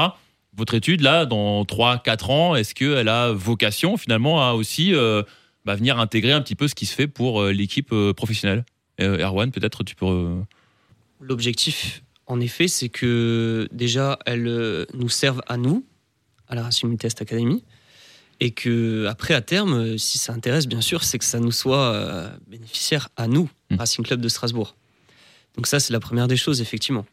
Votre 0.56 0.76
étude, 0.76 1.02
là, 1.02 1.26
dans 1.26 1.64
3-4 1.64 2.32
ans, 2.32 2.56
est-ce 2.56 2.76
qu'elle 2.76 3.08
a 3.08 3.32
vocation, 3.32 3.98
finalement, 3.98 4.48
à 4.48 4.54
aussi 4.54 4.94
euh, 4.94 5.24
bah, 5.66 5.76
venir 5.76 6.00
intégrer 6.00 6.34
un 6.34 6.42
petit 6.42 6.56
peu 6.56 6.68
ce 6.68 6.76
qui 6.76 6.86
se 6.86 6.94
fait 6.94 7.08
pour 7.08 7.42
euh, 7.42 7.52
l'équipe 7.52 7.94
professionnelle? 8.16 8.66
Erwan, 9.00 9.52
peut-être, 9.52 9.84
tu 9.84 9.96
peux. 9.96 10.36
L'objectif, 11.20 12.04
en 12.28 12.40
effet, 12.40 12.68
c'est 12.68 12.90
que 12.90 13.68
déjà, 13.72 14.20
elles 14.28 14.86
nous 14.94 15.10
servent 15.10 15.42
à 15.48 15.58
nous, 15.58 15.84
à 16.48 16.54
la 16.54 16.64
Racing 16.64 16.96
Test 16.98 17.20
Academy, 17.20 17.64
et 18.40 18.52
que 18.52 19.08
après, 19.08 19.34
à 19.34 19.42
terme, 19.42 19.98
si 19.98 20.20
ça 20.20 20.34
intéresse, 20.34 20.68
bien 20.68 20.82
sûr, 20.82 21.04
c'est 21.04 21.18
que 21.18 21.26
ça 21.26 21.40
nous 21.40 21.52
soit 21.52 22.32
bénéficiaire 22.48 23.10
à 23.18 23.28
nous, 23.28 23.50
Mm. 23.72 23.78
Racing 23.78 24.06
Club 24.06 24.22
de 24.22 24.30
Strasbourg. 24.30 24.76
Donc 25.56 25.68
ça, 25.68 25.80
c'est 25.80 25.94
la 25.94 26.00
première 26.00 26.28
des 26.28 26.38
choses, 26.38 26.62
effectivement. 26.62 27.06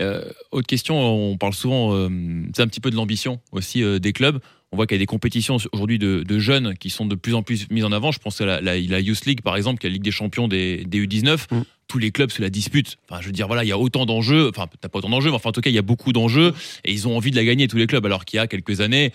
Euh, 0.00 0.24
autre 0.52 0.66
question, 0.66 0.98
on 1.00 1.36
parle 1.36 1.54
souvent, 1.54 1.94
euh, 1.94 2.08
c'est 2.54 2.62
un 2.62 2.68
petit 2.68 2.80
peu 2.80 2.90
de 2.90 2.96
l'ambition 2.96 3.40
aussi 3.52 3.82
euh, 3.82 3.98
des 3.98 4.12
clubs. 4.12 4.38
On 4.70 4.76
voit 4.76 4.86
qu'il 4.86 4.94
y 4.96 4.98
a 4.98 5.02
des 5.02 5.06
compétitions 5.06 5.56
aujourd'hui 5.72 5.98
de, 5.98 6.22
de 6.22 6.38
jeunes 6.38 6.76
qui 6.76 6.90
sont 6.90 7.06
de 7.06 7.14
plus 7.14 7.34
en 7.34 7.42
plus 7.42 7.68
mises 7.70 7.84
en 7.84 7.90
avant. 7.90 8.12
Je 8.12 8.18
pense 8.18 8.40
à 8.40 8.46
la, 8.46 8.60
la- 8.60 8.78
la 8.78 9.00
Youth 9.00 9.24
League, 9.24 9.40
par 9.40 9.56
exemple, 9.56 9.80
qui 9.80 9.86
est 9.86 9.90
la 9.90 9.94
Ligue 9.94 10.02
des 10.02 10.10
champions 10.10 10.46
des, 10.46 10.84
des 10.84 11.04
U19. 11.04 11.46
Mm. 11.50 11.62
Tous 11.88 11.98
les 11.98 12.10
clubs 12.12 12.30
se 12.30 12.42
la 12.42 12.50
disputent. 12.50 12.96
Enfin, 13.08 13.20
je 13.22 13.26
veux 13.26 13.32
dire, 13.32 13.46
voilà, 13.46 13.64
il 13.64 13.68
y 13.68 13.72
a 13.72 13.78
autant 13.78 14.04
d'enjeux. 14.04 14.50
Enfin, 14.50 14.68
t'as 14.80 14.90
pas 14.90 14.98
autant 14.98 15.08
d'enjeux, 15.08 15.30
mais 15.30 15.36
enfin, 15.36 15.48
en 15.48 15.52
tout 15.52 15.62
cas, 15.62 15.70
il 15.70 15.74
y 15.74 15.78
a 15.78 15.82
beaucoup 15.82 16.12
d'enjeux 16.12 16.52
et 16.84 16.92
ils 16.92 17.08
ont 17.08 17.16
envie 17.16 17.30
de 17.30 17.36
la 17.36 17.44
gagner, 17.44 17.66
tous 17.66 17.78
les 17.78 17.86
clubs. 17.86 18.04
Alors 18.04 18.26
qu'il 18.26 18.36
y 18.36 18.40
a 18.40 18.46
quelques 18.46 18.82
années, 18.82 19.10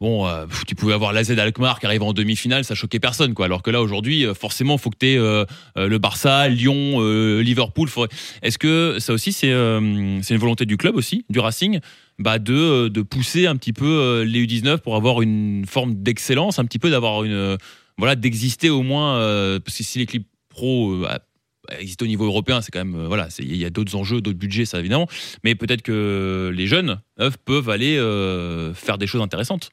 bon, 0.00 0.26
euh, 0.26 0.46
tu 0.66 0.74
pouvais 0.74 0.92
avoir 0.92 1.12
l'AZ 1.12 1.30
Alkmaar 1.30 1.80
qui 1.80 1.86
arrive 1.86 2.02
en 2.02 2.12
demi-finale, 2.12 2.64
ça 2.64 2.74
choquait 2.74 3.00
personne, 3.00 3.34
quoi. 3.34 3.46
Alors 3.46 3.62
que 3.62 3.70
là, 3.70 3.80
aujourd'hui, 3.82 4.26
euh, 4.26 4.34
forcément, 4.34 4.78
faut 4.78 4.90
que 4.90 4.98
tu 4.98 5.06
aies 5.06 5.16
le 5.16 5.98
Barça, 5.98 6.48
Lyon, 6.48 6.96
euh, 7.00 7.40
Liverpool. 7.42 7.88
Est-ce 8.42 8.58
que 8.58 8.96
ça 8.98 9.12
aussi, 9.12 9.32
c'est 9.32 9.50
euh, 9.52 9.80
une 9.80 10.36
volonté 10.38 10.66
du 10.66 10.76
club 10.76 10.96
aussi, 10.96 11.24
du 11.30 11.38
Racing 11.38 11.80
bah 12.18 12.38
de, 12.38 12.54
euh, 12.54 12.88
de 12.88 13.02
pousser 13.02 13.46
un 13.46 13.56
petit 13.56 13.74
peu 13.74 13.84
euh, 13.86 14.24
les 14.24 14.46
U19 14.46 14.78
pour 14.78 14.96
avoir 14.96 15.20
une 15.20 15.64
forme 15.66 15.94
d'excellence, 16.02 16.58
un 16.58 16.64
petit 16.64 16.78
peu 16.78 16.88
d'avoir 16.90 17.24
une. 17.24 17.32
euh, 17.32 17.56
voilà, 17.98 18.14
d'exister 18.16 18.70
au 18.70 18.82
moins. 18.82 19.16
euh, 19.18 19.58
parce 19.60 19.76
que 19.76 19.84
si 19.84 19.98
l'équipe 19.98 20.26
pro 20.48 20.92
euh, 20.92 21.06
a- 21.08 21.20
existe 21.78 22.00
au 22.00 22.06
niveau 22.06 22.24
européen, 22.24 22.62
c'est 22.62 22.70
quand 22.72 22.82
même. 22.84 22.94
euh, 22.94 23.06
voilà, 23.06 23.28
il 23.38 23.56
y 23.56 23.64
a 23.66 23.70
d'autres 23.70 23.94
enjeux, 23.96 24.22
d'autres 24.22 24.38
budgets, 24.38 24.64
ça 24.64 24.78
évidemment. 24.80 25.08
Mais 25.44 25.54
peut-être 25.54 25.82
que 25.82 26.50
les 26.54 26.66
jeunes 26.66 27.00
peuvent 27.44 27.68
aller 27.68 27.98
euh, 27.98 28.72
faire 28.72 28.96
des 28.96 29.06
choses 29.06 29.20
intéressantes. 29.20 29.68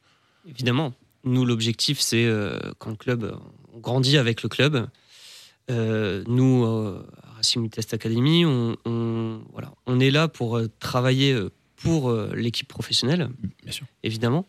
Évidemment, 0.48 0.92
nous, 1.24 1.44
l'objectif, 1.44 2.00
c'est 2.00 2.26
euh, 2.26 2.58
quand 2.78 2.90
le 2.90 2.96
club, 2.96 3.36
on 3.74 3.78
grandit 3.78 4.18
avec 4.18 4.42
le 4.42 4.48
club. 4.48 4.88
Euh, 5.70 6.22
nous, 6.26 6.64
euh, 6.64 7.06
à 7.22 7.36
Racing 7.36 7.70
Test 7.70 7.94
Academy, 7.94 8.44
on, 8.44 8.76
on- 8.84 9.40
voilà, 9.52 9.72
on 9.86 10.00
est 10.00 10.10
là 10.10 10.28
pour 10.28 10.60
travailler 10.78 11.36
pour 11.76 12.10
l'équipe 12.34 12.68
professionnelle, 12.68 13.28
Bien 13.62 13.72
sûr. 13.72 13.86
évidemment. 14.02 14.46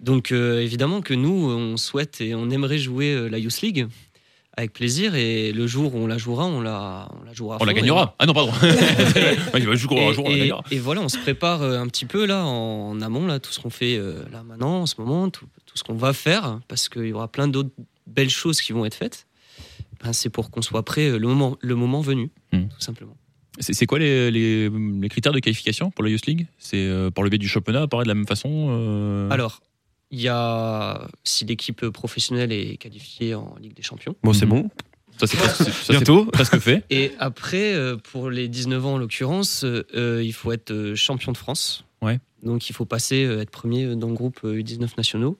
Donc, 0.00 0.32
euh, 0.32 0.60
évidemment 0.60 1.00
que 1.02 1.14
nous, 1.14 1.30
on 1.30 1.76
souhaite 1.76 2.20
et 2.20 2.34
on 2.34 2.50
aimerait 2.50 2.78
jouer 2.78 3.14
euh, 3.14 3.28
la 3.28 3.38
Youth 3.38 3.60
League 3.62 3.86
avec 4.56 4.72
plaisir. 4.72 5.14
Et 5.14 5.52
le 5.52 5.66
jour 5.66 5.94
où 5.94 5.98
on 5.98 6.06
la 6.06 6.18
jouera, 6.18 6.46
on 6.46 6.60
la, 6.60 7.08
on 7.20 7.24
la 7.24 7.32
jouera. 7.32 7.58
On 7.60 7.64
la 7.64 7.74
gagnera. 7.74 8.14
Ah 8.18 8.26
non, 8.26 8.32
pardon. 8.34 8.52
Et, 9.56 9.62
un 9.66 9.74
jour, 9.74 9.92
on 9.92 10.28
la 10.28 10.34
et- 10.34 10.38
gagnera. 10.38 10.62
et 10.70 10.78
voilà, 10.78 11.00
on 11.00 11.08
se 11.08 11.18
prépare 11.18 11.62
euh, 11.62 11.78
un 11.80 11.86
petit 11.88 12.04
peu 12.06 12.26
là 12.26 12.44
en 12.44 13.00
amont, 13.00 13.26
là, 13.26 13.38
tout 13.40 13.52
ce 13.52 13.60
qu'on 13.60 13.70
fait 13.70 13.96
euh, 13.96 14.22
là 14.32 14.42
maintenant, 14.42 14.80
en 14.82 14.86
ce 14.86 14.94
moment, 14.98 15.30
tout, 15.30 15.46
tout 15.66 15.76
ce 15.76 15.82
qu'on 15.84 15.94
va 15.94 16.12
faire, 16.12 16.60
parce 16.68 16.88
qu'il 16.88 17.06
y 17.06 17.12
aura 17.12 17.28
plein 17.28 17.48
d'autres 17.48 17.70
belles 18.06 18.30
choses 18.30 18.60
qui 18.60 18.72
vont 18.72 18.84
être 18.84 18.94
faites. 18.94 19.26
Ben, 20.02 20.12
c'est 20.12 20.28
pour 20.28 20.50
qu'on 20.50 20.60
soit 20.62 20.84
prêt 20.84 21.08
euh, 21.08 21.18
le 21.18 21.26
moment, 21.28 21.56
le 21.60 21.74
moment 21.74 22.00
venu, 22.00 22.30
Hmm. 22.52 22.64
tout 22.68 22.80
simplement. 22.80 23.16
C'est 23.60 23.72
c'est 23.72 23.86
quoi 23.86 23.98
les, 24.00 24.30
les- 24.32 24.68
les 24.68 25.08
critères 25.08 25.32
de 25.32 25.38
qualification 25.38 25.90
pour 25.90 26.02
la 26.04 26.10
Youth 26.10 26.26
League? 26.26 26.46
C'est 26.58 26.76
euh, 26.86 27.10
par 27.10 27.22
le 27.24 27.30
biais 27.30 27.38
du 27.38 27.48
championnat, 27.48 27.82
apparaît 27.82 28.02
de 28.04 28.08
la 28.08 28.14
même 28.14 28.26
façon 28.26 28.48
euh, 28.70 29.30
Alors, 29.30 29.60
il 30.14 30.20
y 30.20 30.28
a 30.28 31.08
si 31.24 31.44
l'équipe 31.44 31.88
professionnelle 31.88 32.52
est 32.52 32.76
qualifiée 32.76 33.34
en 33.34 33.56
Ligue 33.60 33.74
des 33.74 33.82
Champions. 33.82 34.14
Bon, 34.22 34.32
c'est 34.32 34.46
Mhm. 34.46 34.50
bon. 34.62 34.70
Ça, 35.18 35.26
c'est 35.26 35.36
presque, 35.36 35.62
ça, 35.64 35.70
c'est 35.72 35.92
Bientôt. 35.92 36.24
presque 36.26 36.58
fait. 36.58 36.84
Et 36.90 37.12
après, 37.18 37.72
euh, 37.74 37.96
pour 37.96 38.30
les 38.30 38.48
19 38.48 38.84
ans 38.86 38.94
en 38.94 38.98
l'occurrence, 38.98 39.64
euh, 39.64 39.84
euh, 39.94 40.22
il 40.24 40.32
faut 40.32 40.50
être 40.52 40.94
champion 40.96 41.30
de 41.32 41.36
France. 41.36 41.84
Ouais. 42.02 42.18
Donc 42.42 42.68
il 42.68 42.72
faut 42.72 42.84
passer, 42.84 43.24
euh, 43.24 43.40
être 43.40 43.50
premier 43.50 43.94
dans 43.96 44.08
le 44.08 44.14
groupe 44.14 44.40
euh, 44.44 44.60
U19 44.60 44.96
nationaux. 44.96 45.38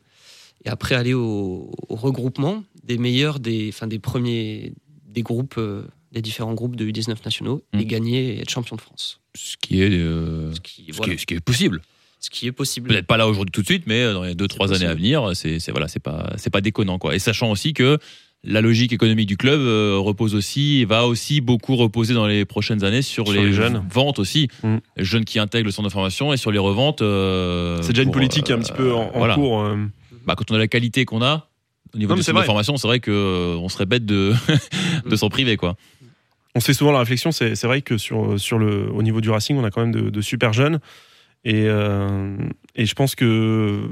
Et 0.64 0.68
après 0.70 0.94
aller 0.94 1.12
au, 1.14 1.70
au 1.88 1.94
regroupement 1.96 2.64
des 2.84 2.98
meilleurs, 2.98 3.38
des, 3.40 3.68
enfin, 3.72 3.86
des 3.86 3.98
premiers, 3.98 4.72
des 5.08 5.22
groupes, 5.22 5.56
euh, 5.58 5.82
des 6.12 6.22
différents 6.22 6.54
groupes 6.54 6.76
de 6.76 6.86
U19 6.86 7.16
nationaux 7.24 7.62
et 7.78 7.84
gagner 7.84 8.36
et 8.36 8.40
être 8.40 8.50
champion 8.50 8.76
de 8.76 8.80
France. 8.80 9.20
Ce 9.36 9.56
qui 9.60 9.82
est, 9.82 9.90
euh, 9.90 10.54
Ce 10.54 10.60
qui, 10.60 10.86
ce 10.88 10.92
voilà, 10.96 11.12
qui 11.12 11.16
est, 11.16 11.20
ce 11.20 11.26
qui 11.26 11.34
est 11.34 11.40
possible. 11.40 11.82
Ce 12.24 12.30
qui 12.30 12.46
est 12.46 12.52
possible. 12.52 12.88
Peut-être 12.88 13.06
pas 13.06 13.16
là 13.16 13.26
aujourd'hui 13.28 13.52
tout 13.52 13.60
de 13.62 13.66
suite, 13.66 13.84
mais 13.86 14.12
dans 14.12 14.22
les 14.22 14.34
deux 14.34 14.48
trois 14.48 14.66
années 14.68 14.86
possible. 14.86 14.90
à 14.90 14.94
venir, 14.94 15.30
c'est 15.34 15.58
c'est- 15.58 15.70
voilà, 15.72 15.88
c'est 15.88 16.00
pas 16.02 16.32
c'est 16.36 16.50
pas 16.50 16.60
déconnant 16.60 16.98
quoi. 16.98 17.14
Et 17.14 17.18
sachant 17.18 17.50
aussi 17.50 17.72
que 17.74 17.98
la 18.46 18.60
logique 18.60 18.92
économique 18.92 19.26
du 19.26 19.36
club 19.38 19.58
euh, 19.60 19.96
repose 19.98 20.34
aussi, 20.34 20.84
va 20.84 21.06
aussi 21.06 21.40
beaucoup 21.40 21.76
reposer 21.76 22.12
dans 22.12 22.26
les 22.26 22.44
prochaines 22.44 22.84
années 22.84 23.00
sur, 23.00 23.26
Sur 23.26 23.34
les, 23.34 23.46
les 23.46 23.52
jeunes. 23.54 23.82
ventes 23.90 24.18
aussi, 24.18 24.48
Mm. 24.62 24.76
les 24.98 25.04
jeunes 25.04 25.24
qui 25.24 25.38
intègrent 25.38 25.64
le 25.66 25.72
centre 25.72 25.88
de 25.88 25.92
formation 25.92 26.32
et 26.32 26.36
sur 26.36 26.50
les 26.52 26.58
reventes. 26.58 27.00
euh, 27.00 27.80
C'est 27.82 27.92
déjà 27.94 28.02
une 28.02 28.10
politique 28.10 28.50
euh, 28.50 28.56
un 28.56 28.58
petit 28.58 28.72
peu 28.72 28.92
en, 28.92 29.10
en 29.14 29.18
voilà. 29.18 29.34
cours. 29.34 29.62
euh. 29.62 29.76
Bah, 30.26 30.34
quand 30.36 30.50
on 30.50 30.54
a 30.54 30.58
la 30.58 30.68
qualité 30.68 31.04
qu'on 31.06 31.22
a 31.22 31.48
au 31.94 31.98
niveau 31.98 32.10
Non, 32.12 32.16
du 32.16 32.22
centre 32.22 32.38
de 32.40 32.44
formation, 32.44 32.76
c'est 32.76 32.86
vrai 32.88 33.00
que 33.00 33.10
euh, 33.10 33.56
on 33.56 33.68
serait 33.70 33.86
bête 33.86 34.04
de 34.04 34.32
de 35.08 35.16
s'en 35.16 35.28
priver 35.30 35.56
quoi. 35.56 35.76
On 36.54 36.60
se 36.60 36.66
fait 36.66 36.74
souvent 36.74 36.92
la 36.92 36.98
réflexion, 37.00 37.32
c'est 37.32 37.54
c'est 37.56 37.66
vrai 37.66 37.80
que 37.82 37.96
sur, 37.98 38.38
sur 38.38 38.58
le, 38.58 38.88
au 38.92 39.02
niveau 39.02 39.20
du 39.20 39.30
Racing, 39.30 39.56
on 39.56 39.64
a 39.64 39.70
quand 39.70 39.80
même 39.80 39.92
de, 39.92 40.10
de 40.10 40.20
super 40.20 40.52
jeunes. 40.52 40.80
Et, 41.44 41.64
euh, 41.66 42.36
et 42.74 42.86
je 42.86 42.94
pense 42.94 43.14
que 43.14 43.88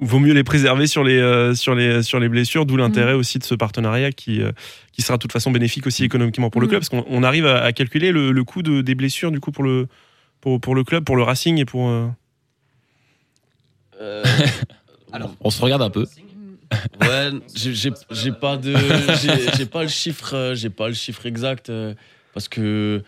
vaut 0.00 0.18
mieux 0.20 0.32
les 0.32 0.44
préserver 0.44 0.86
sur 0.86 1.02
les, 1.04 1.18
euh, 1.18 1.54
sur 1.54 1.74
les, 1.74 2.02
sur 2.02 2.20
les 2.20 2.28
blessures, 2.28 2.66
d'où 2.66 2.76
l'intérêt 2.76 3.12
aussi 3.14 3.38
de 3.38 3.44
ce 3.44 3.54
partenariat 3.54 4.12
qui, 4.12 4.42
euh, 4.42 4.52
qui 4.92 5.02
sera 5.02 5.16
de 5.16 5.20
toute 5.22 5.32
façon 5.32 5.50
bénéfique 5.50 5.86
aussi 5.86 6.04
économiquement 6.04 6.50
pour 6.50 6.60
le 6.60 6.66
Mm. 6.66 6.70
club, 6.70 6.80
parce 6.80 6.88
qu'on 6.88 7.04
on 7.08 7.22
arrive 7.22 7.46
à, 7.46 7.62
à 7.62 7.72
calculer 7.72 8.12
le, 8.12 8.30
le 8.32 8.44
coût 8.44 8.62
de, 8.62 8.80
des 8.80 8.94
blessures 8.94 9.30
du 9.32 9.40
coup 9.40 9.50
pour 9.52 9.64
le, 9.64 9.86
pour, 10.40 10.60
pour 10.60 10.74
le 10.74 10.84
club, 10.84 11.04
pour 11.04 11.16
le 11.16 11.22
Racing 11.22 11.58
et 11.58 11.64
pour... 11.64 11.88
euh, 11.88 12.06
Euh, 14.00 14.22
Alors, 15.12 15.34
On 15.40 15.50
se 15.50 15.60
regarde 15.62 15.82
un 15.82 15.90
peu. 15.90 16.06
Ouais, 17.00 17.30
j'ai- 17.54 18.32
pas 18.32 18.58
de, 18.58 18.74
j'ai- 19.22 19.56
j'ai 19.56 19.64
pas 19.66 19.82
le 19.82 19.88
chiffre, 19.88 20.52
j'ai 20.54 20.68
pas 20.68 20.88
le 20.88 20.94
chiffre 20.94 21.24
exact 21.24 21.70
euh, 21.70 21.94
parce 22.34 22.46
que 22.46 23.02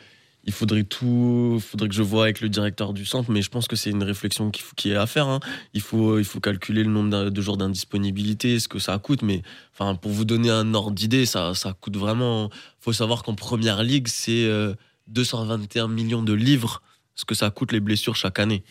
il 0.45 0.53
faudrait 0.53 0.85
tout, 0.85 1.61
faudrait 1.61 1.89
que 1.89 1.95
je 1.95 2.03
vois 2.03 2.25
avec 2.25 2.41
le 2.41 2.49
directeur 2.49 2.93
du 2.93 3.05
centre, 3.05 3.31
mais 3.31 3.43
je 3.43 3.51
pense 3.51 3.69
que 3.69 3.77
c'est 3.77 3.91
une 3.91 4.03
réflexion 4.03 4.51
qui 4.51 4.91
est 4.91 4.97
à 4.97 5.07
faire. 5.07 5.29
hein. 5.29 5.41
Il 5.75 5.81
faut, 5.81 6.19
il 6.19 6.25
faut 6.25 6.41
calculer 6.41 6.83
le 6.83 6.91
nombre 6.91 7.31
de 7.31 7.41
jours 7.43 7.57
d'indisponibilité, 7.57 8.59
ce 8.59 8.69
que 8.69 8.79
ça 8.79 8.99
coûte, 8.99 9.23
mais 9.23 9.43
enfin 9.75 9.95
pour 9.95 10.13
vous 10.13 10.25
donner 10.25 10.51
un 10.51 10.73
ordre 10.75 10.93
d'idée, 10.93 11.27
ça, 11.27 11.55
ça 11.55 11.75
coûte 11.75 11.97
vraiment. 11.97 12.51
Faut 12.79 12.93
savoir 12.93 13.23
qu'en 13.23 13.35
première 13.35 13.83
ligue, 13.83 14.09
c'est 14.09 14.45
euh, 14.45 14.75
221 15.09 15.89
millions 15.89 16.23
de 16.23 16.33
livres, 16.33 16.83
ce 17.15 17.25
que 17.25 17.35
ça 17.35 17.51
coûte 17.51 17.73
les 17.73 17.81
blessures 17.81 18.17
chaque 18.17 18.39
année. 18.39 18.65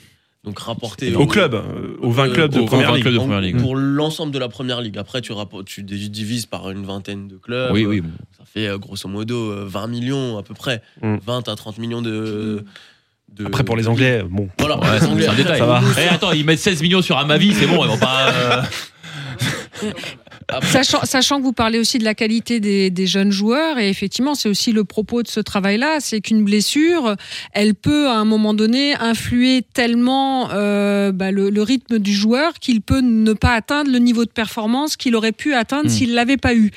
Donc 0.46 0.58
rapporté 0.60 1.14
au 1.16 1.28
club, 1.28 1.54
euh, 1.54 1.98
aux 2.02 2.12
20 2.12 2.30
Euh, 2.30 2.34
clubs 2.34 2.52
de 2.54 2.60
aux 2.62 2.66
première 2.66 2.90
20 2.92 2.96
ligue. 2.96 3.04
clubs 3.04 3.14
de 3.14 3.20
première 3.20 3.42
ligue. 3.42 3.58
Pour 3.62 3.76
l'ensemble 3.76 4.32
de 4.32 4.40
la 4.40 4.48
première 4.48 4.80
ligue. 4.82 4.98
Après, 4.98 5.20
tu, 5.22 5.34
tu 5.66 5.84
divises 5.84 6.46
par 6.46 6.70
une 6.72 6.86
vingtaine 6.86 7.28
de 7.28 7.36
clubs. 7.36 7.72
Oui 7.74 7.86
oui. 7.86 8.02
Ça 8.38 8.46
fait 8.46 8.68
euh, 8.68 8.78
grosso 8.78 9.10
modo 9.10 9.52
euh, 9.52 9.66
20 9.68 9.88
millions 9.88 10.38
à 10.38 10.44
peu 10.44 10.54
près. 10.54 10.82
Mm. 11.02 11.18
20 11.26 11.50
à 11.50 11.56
30 11.58 11.78
millions 11.78 12.02
de. 12.02 12.64
de- 13.36 13.46
Après 13.46 13.66
pour 13.66 13.76
les 13.76 13.90
Anglais, 13.90 14.24
bon. 14.30 14.48
Voilà, 14.60 14.78
Ouais, 14.80 15.00
les 15.00 15.06
Anglais. 15.06 15.28
un 15.28 15.34
détail. 15.36 15.60
Ça 15.60 15.66
va. 15.66 15.82
Eh, 16.00 16.08
attends, 16.08 16.32
ils 16.32 16.46
mettent 16.46 16.60
16 16.60 16.82
millions 16.84 17.02
sur 17.02 17.18
Amavi, 17.18 17.54
c'est 17.54 17.68
bon, 17.68 17.84
ils 17.84 17.90
vont 17.90 17.98
pas. 17.98 18.32
euh, 18.32 18.62
Sachant, 20.64 21.06
sachant 21.06 21.38
que 21.38 21.44
vous 21.44 21.54
parlez 21.54 21.80
aussi 21.80 21.98
de 22.00 22.04
la 22.04 22.16
qualité 22.16 22.60
des, 22.60 22.90
des 22.90 23.08
jeunes 23.08 23.32
joueurs, 23.32 23.78
et 23.78 23.90
effectivement, 23.90 24.36
c'est 24.36 24.50
aussi 24.50 24.72
le 24.72 24.84
propos 24.84 25.24
de 25.24 25.28
ce 25.28 25.40
travail-là, 25.40 25.98
c'est 26.00 26.22
qu'une 26.22 26.44
blessure, 26.44 27.16
elle 27.54 27.76
peut 27.76 28.08
à 28.08 28.14
un 28.14 28.26
moment 28.26 28.54
donné 28.54 28.96
influer 28.96 29.64
tellement 29.74 30.50
euh, 30.52 31.12
bah, 31.12 31.32
le, 31.32 31.50
le 31.50 31.62
rythme 31.62 32.00
du 32.00 32.14
joueur 32.14 32.54
qu'il 32.54 32.82
peut 32.82 33.02
ne 33.02 33.34
pas 33.34 33.54
atteindre 33.54 33.92
le 33.92 34.00
niveau 34.00 34.26
de 34.26 34.32
performance 34.32 34.96
qu'il 34.98 35.16
aurait 35.16 35.32
pu 35.32 35.54
atteindre 35.54 35.80
Mm. 35.86 35.90
s'il 35.90 36.14
l'avait 36.14 36.38
pas 36.38 36.56
eu. 36.56 36.72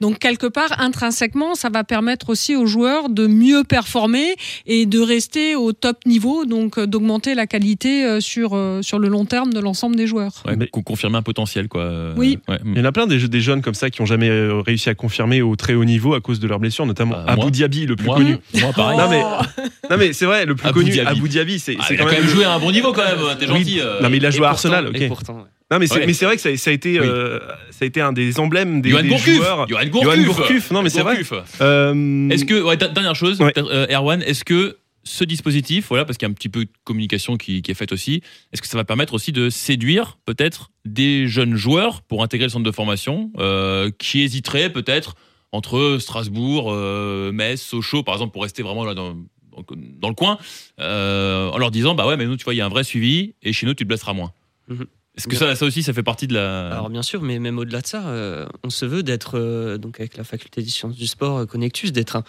Donc 0.00 0.18
quelque 0.18 0.46
part, 0.46 0.68
intrinsèquement, 0.80 1.54
ça 1.54 1.68
va 1.70 1.84
permettre 1.84 2.30
aussi 2.30 2.54
aux 2.56 2.66
joueurs 2.66 3.08
de 3.08 3.26
mieux 3.26 3.64
performer 3.64 4.34
et 4.66 4.86
de 4.86 5.00
rester 5.00 5.56
au 5.56 5.72
top 5.72 5.98
niveau, 6.06 6.44
donc 6.44 6.78
euh, 6.78 6.86
d'augmenter 6.86 7.34
la 7.34 7.46
qualité 7.46 8.04
euh, 8.04 8.20
sur, 8.20 8.50
euh, 8.54 8.80
sur 8.82 8.98
le 8.98 9.08
long 9.08 9.24
terme 9.24 9.52
de 9.52 9.60
l'ensemble 9.60 9.96
des 9.96 10.06
joueurs. 10.06 10.42
Ouais, 10.46 10.56
Mais- 10.56 10.68
con- 10.68 10.82
confirmer 10.82 11.18
un 11.18 11.22
potentiel, 11.22 11.68
quoi. 11.68 12.12
Oui. 12.16 12.38
ouais. 12.48 12.58
Il 12.64 12.78
y 12.78 12.80
en 12.80 12.84
a 12.84 12.92
plein 12.92 13.06
des, 13.06 13.28
des 13.28 13.40
jeunes 13.40 13.60
comme 13.62 13.74
ça 13.74 13.90
qui 13.90 14.00
ont 14.00 14.06
jamais 14.06 14.30
réussi 14.64 14.88
à 14.88 14.94
confirmer 14.94 15.42
au 15.42 15.56
très 15.56 15.74
haut 15.74 15.84
niveau 15.84 16.14
à 16.14 16.20
cause 16.20 16.38
de 16.40 16.46
leurs 16.46 16.58
blessures, 16.60 16.86
notamment 16.86 17.16
Bah, 17.16 17.24
Abu. 17.26 17.50
Dhabi, 17.50 17.86
le 17.86 17.96
plus 17.96 18.06
Moi, 18.06 18.16
connu. 18.16 18.36
moi, 18.60 18.72
pareil. 18.72 18.98
Non, 18.98 19.08
mais- 19.10 19.22
Non 19.90 19.96
mais 19.96 20.12
c'est 20.12 20.26
vrai, 20.26 20.44
le 20.46 20.54
plus 20.54 20.68
Abu 20.68 20.80
connu, 20.80 20.90
Dhabi. 20.96 21.18
Abu 21.18 21.28
Dhabi, 21.28 21.58
c'est 21.58 21.76
Ah, 21.78 21.84
c'est 21.88 21.94
il 21.94 22.00
a 22.00 22.04
quand 22.04 22.12
même 22.12 22.26
joué 22.28 22.44
à 22.44 22.52
un 22.52 22.58
bon 22.58 22.70
niveau, 22.70 22.92
quand 22.92 23.04
même. 23.04 23.18
T'es 23.38 23.50
Oui. 23.50 23.58
gentil. 23.60 23.80
euh. 23.80 24.00
Non 24.02 24.10
mais 24.10 24.18
il 24.18 24.26
a 24.26 24.28
Et 24.28 24.32
joué 24.32 24.46
à 24.46 24.50
pourtant- 24.50 24.68
Arsenal, 24.72 24.96
et 24.96 25.04
ok. 25.04 25.08
pourtant, 25.08 25.36
ouais. 25.38 25.42
Non 25.70 25.78
mais 25.78 25.86
c'est 25.86 25.96
Ouais. 25.98 26.12
vrai 26.24 26.36
que 26.36 26.42
ça, 26.42 26.56
ça 26.56 26.70
a 26.70 26.72
été 26.72 26.98
Oui. 26.98 27.06
euh, 27.06 27.38
ça 27.70 27.84
a 27.84 27.86
été 27.86 28.00
un 28.00 28.12
des 28.12 28.40
emblèmes 28.40 28.80
des, 28.80 28.90
Johan 28.90 29.02
des 29.02 29.08
Gourcuff. 29.08 29.34
joueurs. 29.36 29.68
Johan 29.68 29.80
Johan 30.02 30.22
Gourcuff. 30.22 30.70
Non 30.70 30.82
mais 30.82 30.88
c'est 30.88 31.02
vrai. 31.02 31.18
Euh, 31.60 32.28
Est-ce 32.30 32.44
que, 32.46 32.62
ouais, 32.62 32.76
dernière 32.76 33.14
chose, 33.14 33.40
Ouais. 33.40 33.52
euh, 33.58 33.86
Erwan, 33.90 34.22
est-ce 34.22 34.44
que 34.44 34.78
ce 35.04 35.24
dispositif, 35.24 35.86
voilà, 35.88 36.04
parce 36.04 36.18
qu'il 36.18 36.26
y 36.26 36.28
a 36.28 36.32
un 36.32 36.34
petit 36.34 36.48
peu 36.50 36.64
de 36.64 36.70
communication 36.84 37.36
qui, 37.36 37.62
qui 37.62 37.70
est 37.70 37.74
faite 37.74 37.92
aussi, 37.92 38.22
est-ce 38.52 38.60
que 38.60 38.68
ça 38.68 38.76
va 38.76 38.84
permettre 38.84 39.14
aussi 39.14 39.32
de 39.32 39.48
séduire 39.48 40.18
peut-être 40.26 40.70
des 40.84 41.26
jeunes 41.26 41.54
joueurs 41.56 42.02
pour 42.02 42.22
intégrer 42.22 42.46
le 42.46 42.50
centre 42.50 42.64
de 42.64 42.72
formation 42.72 43.30
euh, 43.38 43.90
qui 43.98 44.20
hésiteraient 44.22 44.70
peut-être 44.70 45.14
entre 45.52 45.96
Strasbourg, 45.98 46.70
euh, 46.72 47.32
Metz, 47.32 47.60
Sochaux, 47.60 48.02
par 48.02 48.14
exemple, 48.14 48.32
pour 48.32 48.42
rester 48.42 48.62
vraiment 48.62 48.84
là 48.84 48.92
dans, 48.94 49.14
le 49.16 50.14
coin, 50.14 50.38
euh, 50.78 51.48
en 51.48 51.56
leur 51.58 51.70
disant, 51.70 51.94
bah 51.94 52.06
ouais, 52.06 52.16
mais 52.18 52.26
nous, 52.26 52.36
tu 52.36 52.44
vois, 52.44 52.52
il 52.54 52.58
y 52.58 52.60
a 52.60 52.66
un 52.66 52.70
vrai 52.70 52.84
suivi 52.84 53.34
et 53.42 53.52
chez 53.54 53.64
nous, 53.66 53.72
tu 53.74 53.84
te 53.84 53.88
blesseras 53.88 54.12
moins. 54.12 54.32
Mhm. 54.68 54.84
Est-ce 55.18 55.26
que 55.26 55.34
ça, 55.34 55.52
ça 55.56 55.66
aussi, 55.66 55.82
ça 55.82 55.92
fait 55.92 56.04
partie 56.04 56.28
de 56.28 56.34
la. 56.34 56.70
Alors 56.70 56.90
bien 56.90 57.02
sûr, 57.02 57.22
mais 57.22 57.40
même 57.40 57.58
au-delà 57.58 57.80
de 57.80 57.86
ça, 57.88 58.06
euh, 58.06 58.46
on 58.62 58.70
se 58.70 58.86
veut 58.86 59.02
d'être, 59.02 59.36
euh, 59.36 59.76
donc 59.76 59.98
avec 59.98 60.16
la 60.16 60.22
faculté 60.22 60.62
des 60.62 60.70
sciences 60.70 60.94
du 60.94 61.08
sport 61.08 61.38
euh, 61.38 61.44
Connectus, 61.44 61.90
d'être 61.90 62.14
un, 62.14 62.24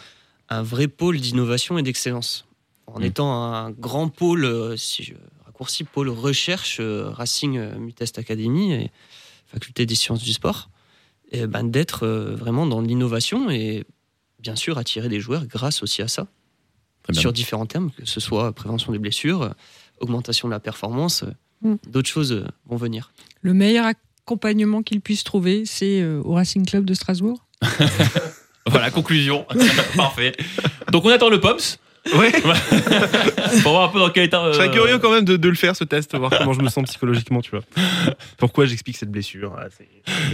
un 0.50 0.64
vrai 0.64 0.88
pôle 0.88 1.20
d'innovation 1.20 1.78
et 1.78 1.84
d'excellence. 1.84 2.48
En 2.88 3.02
Mm. 3.02 3.04
étant 3.04 3.32
un 3.54 3.70
grand 3.70 4.10
pôle, 4.10 4.76
si 4.76 5.04
je 5.04 5.14
raccourcis, 5.46 5.84
pôle 5.84 6.10
recherche, 6.10 6.82
Racing 6.82 7.60
Mutest 7.78 8.18
Academy 8.18 8.74
et 8.74 8.92
faculté 9.46 9.86
des 9.86 9.94
sciences 9.94 10.24
du 10.24 10.34
sport, 10.34 10.72
et 11.32 11.46
ben, 11.46 11.64
d'être 11.64 12.08
vraiment 12.08 12.66
dans 12.66 12.82
l'innovation 12.82 13.52
et 13.52 13.86
bien 14.40 14.56
sûr 14.56 14.80
attirer 14.80 15.10
des 15.10 15.20
joueurs 15.20 15.46
grâce 15.46 15.84
aussi 15.84 16.02
à 16.02 16.08
ça, 16.08 16.26
sur 17.12 17.34
différents 17.34 17.68
termes, 17.68 17.92
que 17.92 18.08
ce 18.08 18.20
soit 18.20 18.52
prévention 18.54 18.92
des 18.92 18.98
blessures, 18.98 19.54
augmentation 20.00 20.48
de 20.48 20.54
la 20.54 20.60
performance, 20.60 21.24
Mm. 21.62 21.76
d'autres 21.88 22.10
choses 22.10 22.32
euh, 22.32 22.46
vont 22.68 22.78
venir. 22.78 23.12
Le 23.42 23.54
meilleur 23.54 23.86
accompagnement 23.86 24.82
qu'il 24.82 25.02
puisse 25.02 25.24
trouver, 25.24 25.66
c'est 25.66 26.02
euh, 26.02 26.22
au 26.24 26.34
Racing 26.34 26.66
Club 26.66 26.86
de 26.86 26.94
Strasbourg. 26.94 27.46
Voilà, 28.70 28.92
conclusion. 28.92 29.46
Parfait. 29.96 30.36
Donc, 30.92 31.06
on 31.06 31.10
attend 31.10 31.30
le 31.30 31.40
POMS. 31.40 31.58
Ouais. 32.18 32.32
pour 33.64 33.72
voir 33.72 33.84
un 33.86 33.88
peu 33.90 34.00
dans 34.00 34.10
quel 34.10 34.24
état. 34.26 34.44
Je 34.52 34.54
serais 34.58 34.70
euh, 34.70 34.72
curieux 34.72 34.98
quand 35.00 35.12
même 35.12 35.26
de, 35.26 35.38
de 35.38 35.50
le 35.50 35.56
faire 35.56 35.76
ce 35.76 35.84
test, 35.84 36.16
voir 36.16 36.32
comment 36.38 36.54
je 36.54 36.62
me 36.62 36.70
sens 36.70 36.86
psychologiquement, 36.86 37.42
tu 37.42 37.52
vois. 37.52 37.62
Pourquoi 38.38 38.66
j'explique 38.66 38.98
cette 38.98 39.12
blessure. 39.12 39.54
ah, 39.58 39.66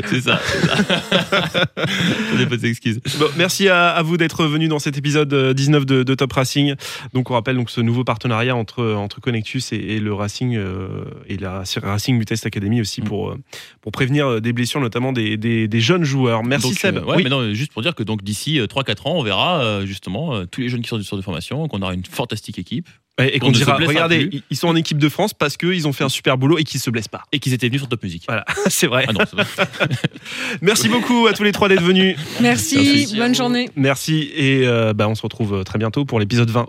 c'est- 0.09 0.21
ça. 0.21 0.39
ça. 0.39 1.65
Des 2.37 2.45
bonnes 2.45 2.65
excuses. 2.65 2.99
Bon, 3.19 3.25
merci 3.37 3.67
à, 3.67 3.89
à 3.89 4.01
vous 4.01 4.17
d'être 4.17 4.45
venu 4.45 4.67
dans 4.67 4.79
cet 4.79 4.97
épisode 4.97 5.33
euh, 5.33 5.53
19 5.53 5.85
de, 5.85 6.03
de 6.03 6.15
Top 6.15 6.31
Racing. 6.33 6.75
Donc 7.13 7.29
on 7.31 7.33
rappelle 7.33 7.55
donc 7.55 7.69
ce 7.69 7.81
nouveau 7.81 8.03
partenariat 8.03 8.55
entre 8.55 8.83
entre 8.93 9.19
Connectus 9.21 9.71
et, 9.73 9.75
et 9.77 9.99
le 9.99 10.13
Racing 10.13 10.55
euh, 10.55 11.03
et 11.27 11.37
la 11.37 11.63
Racing 11.83 12.17
Mutest 12.17 12.45
Academy 12.45 12.81
aussi 12.81 13.01
Mm. 13.01 13.05
pour 13.05 13.29
euh, 13.31 13.37
pour 13.81 13.91
prévenir 13.91 14.27
euh, 14.27 14.39
des 14.41 14.53
blessures 14.53 14.79
notamment 14.79 15.11
des, 15.11 15.35
des, 15.37 15.67
des 15.67 15.81
jeunes 15.81 16.03
joueurs. 16.05 16.43
Merci 16.43 16.69
Donc, 16.69 16.77
Seb. 16.79 16.97
euh, 16.97 17.01
ouais, 17.03 17.15
Oui. 17.17 17.23
mais 17.23 17.29
non, 17.29 17.53
juste 17.53 17.73
pour 17.73 17.81
dire 17.81 17.93
que 17.95 18.03
donc 18.03 18.23
d'ici 18.23 18.59
euh, 18.59 18.67
3-4 18.67 19.07
ans, 19.09 19.15
on 19.17 19.23
verra 19.23 19.59
euh, 19.61 19.85
justement 19.85 20.35
euh, 20.35 20.45
tous 20.49 20.61
les 20.61 20.69
jeunes 20.69 20.81
qui 20.81 20.87
sortent 20.87 21.01
du 21.01 21.07
centre 21.07 21.19
de 21.19 21.25
formation, 21.25 21.64
qu'on 21.67 21.81
aura 21.81 21.93
une 21.93 22.05
fantastique 22.05 22.59
équipe 22.59 22.87
Et, 23.19 23.35
et 23.35 23.39
qu'on 23.39 23.47
qu'on 23.47 23.51
ne 23.51 23.57
se 23.57 23.63
dira, 23.63 23.75
regardez, 23.77 24.27
plus. 24.27 24.43
ils- 24.49 24.57
sont 24.57 24.67
en 24.67 24.75
équipe 24.75 24.97
de 24.97 25.09
France 25.09 25.33
parce 25.33 25.57
qu'ils 25.57 25.87
ont 25.87 25.93
fait 25.93 26.03
un 26.03 26.09
super 26.09 26.37
boulot 26.37 26.57
et 26.57 26.63
qu'ils 26.63 26.79
se 26.81 26.89
blessent 26.89 27.07
pas. 27.07 27.23
et 27.31 27.39
qu'ils 27.39 27.53
étaient 27.53 27.67
venus 27.67 27.81
sur 27.81 27.89
Top 27.89 28.03
Music. 28.03 28.23
Voilà, 28.27 28.45
c'est 28.67 28.87
vrai. 28.87 29.05
Ah 29.07 29.13
non, 29.13 29.21
c'est 29.29 29.35
vrai. 29.35 29.45
Merci 30.61 30.89
beaucoup 30.89 31.27
à 31.27 31.33
tous 31.33 31.43
les 31.43 31.51
trois 31.51 31.69
d'être 31.69 31.83
venus. 31.83 32.17
Merci, 32.41 33.13
bonne 33.17 33.35
journée. 33.35 33.69
Merci 33.75 34.29
et 34.35 34.61
euh, 34.65 34.93
bah, 34.93 35.07
on 35.07 35.15
se 35.15 35.21
retrouve 35.21 35.63
très 35.63 35.79
bientôt 35.79 36.05
pour 36.05 36.19
l'épisode 36.19 36.49
20. 36.49 36.65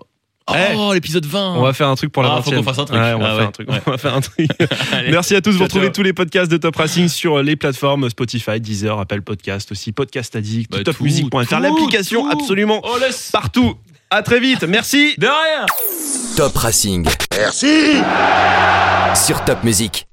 Eh, 0.48 0.76
Oh, 0.76 0.94
l'épisode 0.94 1.26
20 1.26 1.54
on 1.56 1.62
va 1.62 1.72
faire 1.72 1.88
un 1.88 1.96
truc 1.96 2.12
pour 2.12 2.22
la 2.22 2.28
Ah, 2.30 2.36
20 2.36 2.42
faut 2.42 2.50
qu'on 2.52 2.62
fasse 2.62 2.78
un 2.78 2.84
truc. 2.84 3.00
Ouais, 3.00 3.12
on 3.14 3.18
va 3.18 3.24
Ah 3.26 3.28
faire 3.30 3.38
ouais, 3.40 3.44
un 3.46 3.50
truc. 3.50 3.68
ouais. 3.68 3.80
On 3.84 3.90
va 3.90 3.98
faire 3.98 4.14
un 4.14 4.20
truc. 4.20 4.48
Allez. 4.92 5.10
Merci 5.10 5.34
à 5.34 5.40
tous. 5.40 5.50
Vous 5.50 5.64
retrouvez 5.64 5.86
ciao. 5.86 5.92
tous 5.94 6.02
les 6.04 6.12
podcasts 6.12 6.48
de 6.52 6.56
Top 6.56 6.76
Racing 6.76 7.08
sur 7.08 7.42
les 7.42 7.56
plateformes 7.56 8.08
Spotify, 8.10 8.60
Deezer, 8.60 8.96
Apple 9.00 9.22
Podcast 9.22 9.72
aussi, 9.72 9.90
Podcast 9.90 10.36
Addict, 10.36 10.70
Bah, 10.70 10.84
topmusic.fr, 10.84 11.58
l'application 11.58 12.28
absolument 12.30 12.80
Oh, 12.84 12.96
partout. 13.32 13.74
À 14.10 14.22
très 14.22 14.38
vite. 14.38 14.62
Merci. 14.64 15.14
De 15.18 15.26
rien 15.26 15.66
Top 16.36 16.56
Racing. 16.56 17.08
Merci 17.36 17.96
Sur 19.14 19.44
Top 19.44 19.64
Music. 19.64 20.06